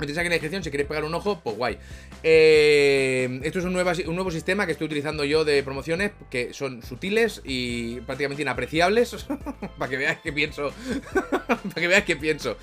Metéis 0.00 0.16
aquí 0.16 0.26
en 0.26 0.30
la 0.30 0.34
descripción 0.34 0.64
si 0.64 0.70
queréis 0.70 0.88
pegar 0.88 1.04
un 1.04 1.14
ojo, 1.14 1.40
pues 1.44 1.56
guay. 1.56 1.78
Eh, 2.22 3.40
esto 3.44 3.58
es 3.58 3.64
un 3.66 3.74
nuevo, 3.74 3.90
un 4.06 4.14
nuevo 4.14 4.30
sistema 4.30 4.64
que 4.64 4.72
estoy 4.72 4.86
utilizando 4.86 5.24
yo 5.24 5.44
de 5.44 5.62
promociones 5.62 6.12
que 6.30 6.54
son 6.54 6.82
sutiles 6.82 7.42
y 7.44 8.00
prácticamente 8.00 8.42
inapreciables. 8.42 9.26
para 9.78 9.90
que 9.90 9.96
veáis 9.98 10.18
que 10.20 10.32
pienso. 10.32 10.72
para 11.46 11.74
que 11.74 11.88
veáis 11.88 12.04
que 12.04 12.16
pienso. 12.16 12.56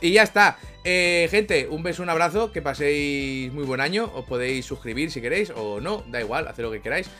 Y 0.00 0.12
ya 0.12 0.22
está. 0.22 0.58
Eh, 0.84 1.28
gente, 1.30 1.66
un 1.68 1.82
beso, 1.82 2.02
un 2.02 2.10
abrazo. 2.10 2.52
Que 2.52 2.62
paséis 2.62 3.52
muy 3.52 3.64
buen 3.64 3.80
año. 3.80 4.10
Os 4.14 4.24
podéis 4.24 4.64
suscribir 4.64 5.10
si 5.10 5.20
queréis 5.20 5.50
o 5.50 5.80
no. 5.80 6.04
Da 6.08 6.20
igual, 6.20 6.46
haced 6.46 6.62
lo 6.62 6.70
que 6.70 6.80
queráis. 6.80 7.10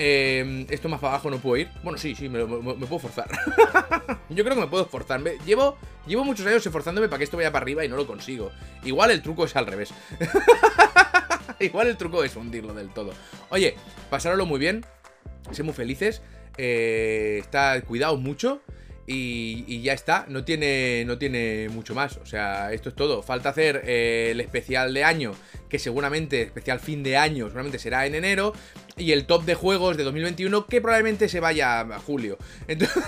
Eh, 0.00 0.64
esto 0.70 0.88
más 0.88 1.00
para 1.00 1.14
abajo 1.14 1.28
no 1.28 1.38
puedo 1.38 1.56
ir. 1.56 1.68
Bueno, 1.82 1.98
sí, 1.98 2.14
sí, 2.14 2.28
me, 2.28 2.46
puedo 2.46 2.98
forzar. 3.00 3.28
Yo 4.30 4.44
creo 4.44 4.54
que 4.54 4.60
me 4.60 4.68
puedo 4.68 4.86
forzar. 4.86 5.20
llevo, 5.44 5.76
llevo 6.06 6.24
muchos 6.24 6.46
años 6.46 6.64
esforzándome 6.64 7.08
para 7.08 7.18
que 7.18 7.24
esto 7.24 7.36
vaya 7.36 7.50
para 7.50 7.64
arriba 7.64 7.84
y 7.84 7.88
no 7.88 7.96
lo 7.96 8.06
consigo. 8.06 8.52
Igual 8.84 9.10
el 9.10 9.22
truco 9.22 9.44
es 9.44 9.56
al 9.56 9.66
revés. 9.66 9.92
Igual 11.58 11.88
el 11.88 11.96
truco 11.96 12.22
es 12.22 12.36
hundirlo 12.36 12.74
del 12.74 12.90
todo. 12.90 13.12
Oye, 13.50 13.74
pasároslo 14.08 14.46
muy 14.46 14.60
bien. 14.60 14.86
Sé 15.50 15.64
muy 15.64 15.74
felices. 15.74 16.22
Eh, 16.56 17.38
está, 17.40 17.80
cuidaos 17.82 18.20
mucho. 18.20 18.62
Y, 19.10 19.80
ya 19.80 19.94
está, 19.94 20.26
no 20.28 20.44
tiene, 20.44 21.02
no 21.06 21.16
tiene 21.16 21.70
mucho 21.70 21.94
más. 21.94 22.18
O 22.18 22.26
sea, 22.26 22.74
esto 22.74 22.90
es 22.90 22.94
todo. 22.94 23.22
Falta 23.22 23.48
hacer 23.48 23.82
eh, 23.86 24.28
el 24.32 24.40
especial 24.40 24.92
de 24.92 25.02
año, 25.02 25.32
que 25.70 25.78
seguramente, 25.78 26.42
especial 26.42 26.78
fin 26.78 27.02
de 27.02 27.16
año, 27.16 27.46
seguramente 27.46 27.78
será 27.78 28.04
en 28.04 28.14
enero. 28.14 28.52
Y 28.98 29.12
el 29.12 29.24
top 29.24 29.44
de 29.44 29.54
juegos 29.54 29.96
de 29.96 30.04
2021, 30.04 30.66
que 30.66 30.82
probablemente 30.82 31.30
se 31.30 31.40
vaya 31.40 31.80
a 31.80 31.98
julio. 32.00 32.36
Entonces, 32.66 33.02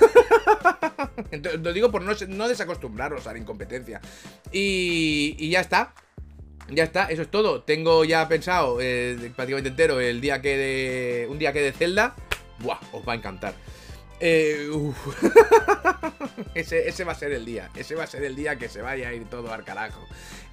lo 1.62 1.72
digo 1.74 1.90
por 1.90 2.00
no, 2.00 2.12
no 2.28 2.48
desacostumbraros 2.48 3.26
a 3.26 3.34
la 3.34 3.38
incompetencia. 3.38 4.00
Y, 4.50 5.36
y 5.38 5.50
ya 5.50 5.60
está. 5.60 5.92
Ya 6.70 6.84
está, 6.84 7.10
eso 7.10 7.20
es 7.20 7.30
todo. 7.30 7.62
Tengo 7.62 8.04
ya 8.04 8.26
pensado 8.26 8.78
eh, 8.80 9.32
prácticamente 9.36 9.68
entero 9.68 10.00
el 10.00 10.22
día 10.22 10.40
que 10.40 10.56
de. 10.56 11.26
Un 11.28 11.38
día 11.38 11.52
que 11.52 11.60
de 11.60 11.72
Zelda. 11.72 12.16
Buah, 12.60 12.80
os 12.92 13.06
va 13.06 13.12
a 13.12 13.16
encantar. 13.16 13.52
Eh, 14.20 14.68
ese, 16.54 17.04
va 17.04 17.12
a 17.12 17.14
ser 17.14 17.32
el 17.32 17.44
día. 17.44 17.70
Ese 17.74 17.94
va 17.94 18.04
a 18.04 18.06
ser 18.06 18.22
el 18.22 18.36
día 18.36 18.56
que 18.56 18.68
se 18.68 18.82
vaya 18.82 19.08
a 19.08 19.14
ir 19.14 19.24
todo 19.28 19.52
al 19.52 19.64
carajo. 19.64 20.06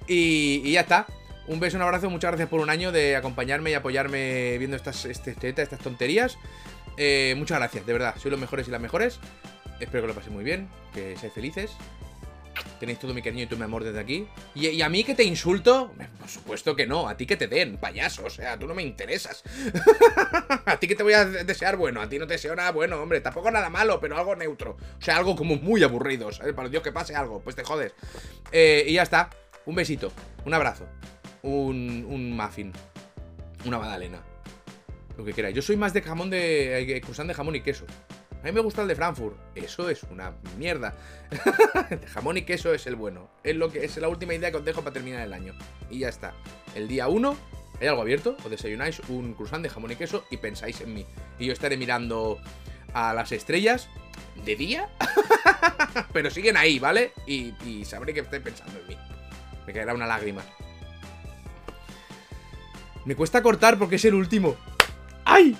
Y, 0.06 0.70
ya 0.72 0.80
está. 0.80 1.06
Un 1.46 1.60
beso, 1.60 1.76
un 1.76 1.82
abrazo. 1.82 2.10
Muchas 2.10 2.30
gracias 2.30 2.48
por 2.48 2.60
un 2.60 2.70
año 2.70 2.92
de 2.92 3.16
acompañarme 3.16 3.70
y 3.70 3.74
apoyarme 3.74 4.56
viendo 4.58 4.76
estas, 4.76 5.04
este, 5.04 5.32
este, 5.32 5.48
estas 5.50 5.78
tonterías. 5.78 6.38
Eh, 6.96 7.34
muchas 7.36 7.58
gracias, 7.58 7.86
de 7.86 7.92
verdad. 7.92 8.14
Sois 8.16 8.30
los 8.30 8.40
mejores 8.40 8.66
y 8.68 8.70
las 8.70 8.80
mejores. 8.80 9.20
Espero 9.80 10.02
que 10.02 10.08
lo 10.08 10.14
paséis 10.14 10.32
muy 10.32 10.44
bien. 10.44 10.68
Que 10.94 11.16
seáis 11.16 11.34
felices. 11.34 11.70
Tenéis 12.80 12.98
todo 12.98 13.14
mi 13.14 13.22
cariño 13.22 13.44
y 13.44 13.46
todo 13.46 13.58
mi 13.58 13.64
amor 13.64 13.84
desde 13.84 14.00
aquí. 14.00 14.26
¿Y, 14.54 14.80
a 14.80 14.88
mí 14.88 15.04
que 15.04 15.14
te 15.14 15.24
insulto? 15.24 15.92
Por 16.18 16.28
supuesto 16.28 16.76
que 16.76 16.86
no. 16.86 17.08
A 17.08 17.16
ti 17.16 17.26
que 17.26 17.36
te 17.36 17.48
den, 17.48 17.76
payaso. 17.76 18.24
O 18.24 18.30
sea, 18.30 18.58
tú 18.58 18.66
no 18.66 18.74
me 18.74 18.82
interesas. 18.82 19.42
a 20.66 20.76
ti 20.78 20.86
que 20.88 20.94
te 20.94 21.02
voy 21.02 21.14
a 21.14 21.24
desear 21.24 21.76
bueno. 21.76 22.00
A 22.00 22.08
ti 22.08 22.18
no 22.18 22.26
te 22.26 22.34
deseo 22.34 22.54
nada 22.54 22.72
bueno, 22.72 23.00
hombre. 23.00 23.20
Tampoco 23.20 23.50
nada 23.50 23.70
malo, 23.70 24.00
pero 24.00 24.16
algo 24.16 24.36
neutro. 24.36 24.76
O 24.98 25.02
sea, 25.02 25.16
algo 25.16 25.36
como 25.36 25.56
muy 25.56 25.82
aburrido. 25.82 26.30
Para 26.54 26.68
Dios 26.68 26.82
que 26.82 26.92
pase 26.92 27.14
algo. 27.14 27.40
Pues 27.40 27.56
te 27.56 27.64
jodes. 27.64 27.94
Eh, 28.52 28.84
y 28.86 28.94
ya 28.94 29.02
está. 29.02 29.30
Un 29.66 29.74
besito. 29.74 30.12
Un 30.44 30.54
abrazo. 30.54 30.86
Un, 31.42 32.36
muffin. 32.36 32.72
Una 33.64 33.78
magdalena. 33.78 34.22
Lo 35.16 35.24
que 35.24 35.32
queráis. 35.32 35.54
Yo 35.54 35.62
soy 35.62 35.76
más 35.76 35.92
de 35.92 36.02
jamón 36.02 36.30
de... 36.30 36.96
Eh, 36.96 37.00
cruzán 37.00 37.26
de 37.26 37.34
jamón 37.34 37.56
y 37.56 37.60
queso. 37.60 37.84
A 38.42 38.46
mí 38.46 38.52
me 38.52 38.60
gusta 38.60 38.82
el 38.82 38.88
de 38.88 38.94
Frankfurt. 38.94 39.36
Eso 39.54 39.90
es 39.90 40.02
una 40.04 40.32
mierda. 40.56 40.94
jamón 42.14 42.36
y 42.36 42.42
queso 42.42 42.72
es 42.72 42.86
el 42.86 42.94
bueno. 42.94 43.28
Es 43.42 43.56
lo 43.56 43.70
que 43.70 43.84
es 43.84 43.96
la 43.96 44.08
última 44.08 44.34
idea 44.34 44.50
que 44.50 44.58
os 44.58 44.64
dejo 44.64 44.82
para 44.82 44.94
terminar 44.94 45.22
el 45.22 45.32
año. 45.32 45.54
Y 45.90 46.00
ya 46.00 46.08
está. 46.08 46.34
El 46.74 46.86
día 46.88 47.08
1 47.08 47.36
¿Hay 47.80 47.86
algo 47.86 48.02
abierto? 48.02 48.36
Os 48.44 48.50
desayunáis 48.50 49.00
un 49.08 49.34
croissant 49.34 49.62
de 49.62 49.70
jamón 49.70 49.92
y 49.92 49.96
queso 49.96 50.24
y 50.30 50.36
pensáis 50.38 50.80
en 50.80 50.94
mí. 50.94 51.06
Y 51.38 51.46
yo 51.46 51.52
estaré 51.52 51.76
mirando 51.76 52.40
a 52.92 53.14
las 53.14 53.30
estrellas 53.30 53.88
de 54.44 54.56
día, 54.56 54.88
pero 56.12 56.30
siguen 56.30 56.56
ahí, 56.56 56.78
¿vale? 56.78 57.12
Y, 57.26 57.54
y 57.64 57.84
sabré 57.84 58.14
que 58.14 58.20
estáis 58.20 58.42
pensando 58.42 58.80
en 58.80 58.86
mí. 58.88 58.96
Me 59.66 59.72
caerá 59.72 59.94
una 59.94 60.06
lágrima. 60.06 60.42
Me 63.04 63.14
cuesta 63.14 63.42
cortar 63.42 63.78
porque 63.78 63.96
es 63.96 64.04
el 64.04 64.14
último. 64.14 64.56
¡Ay! 65.24 65.56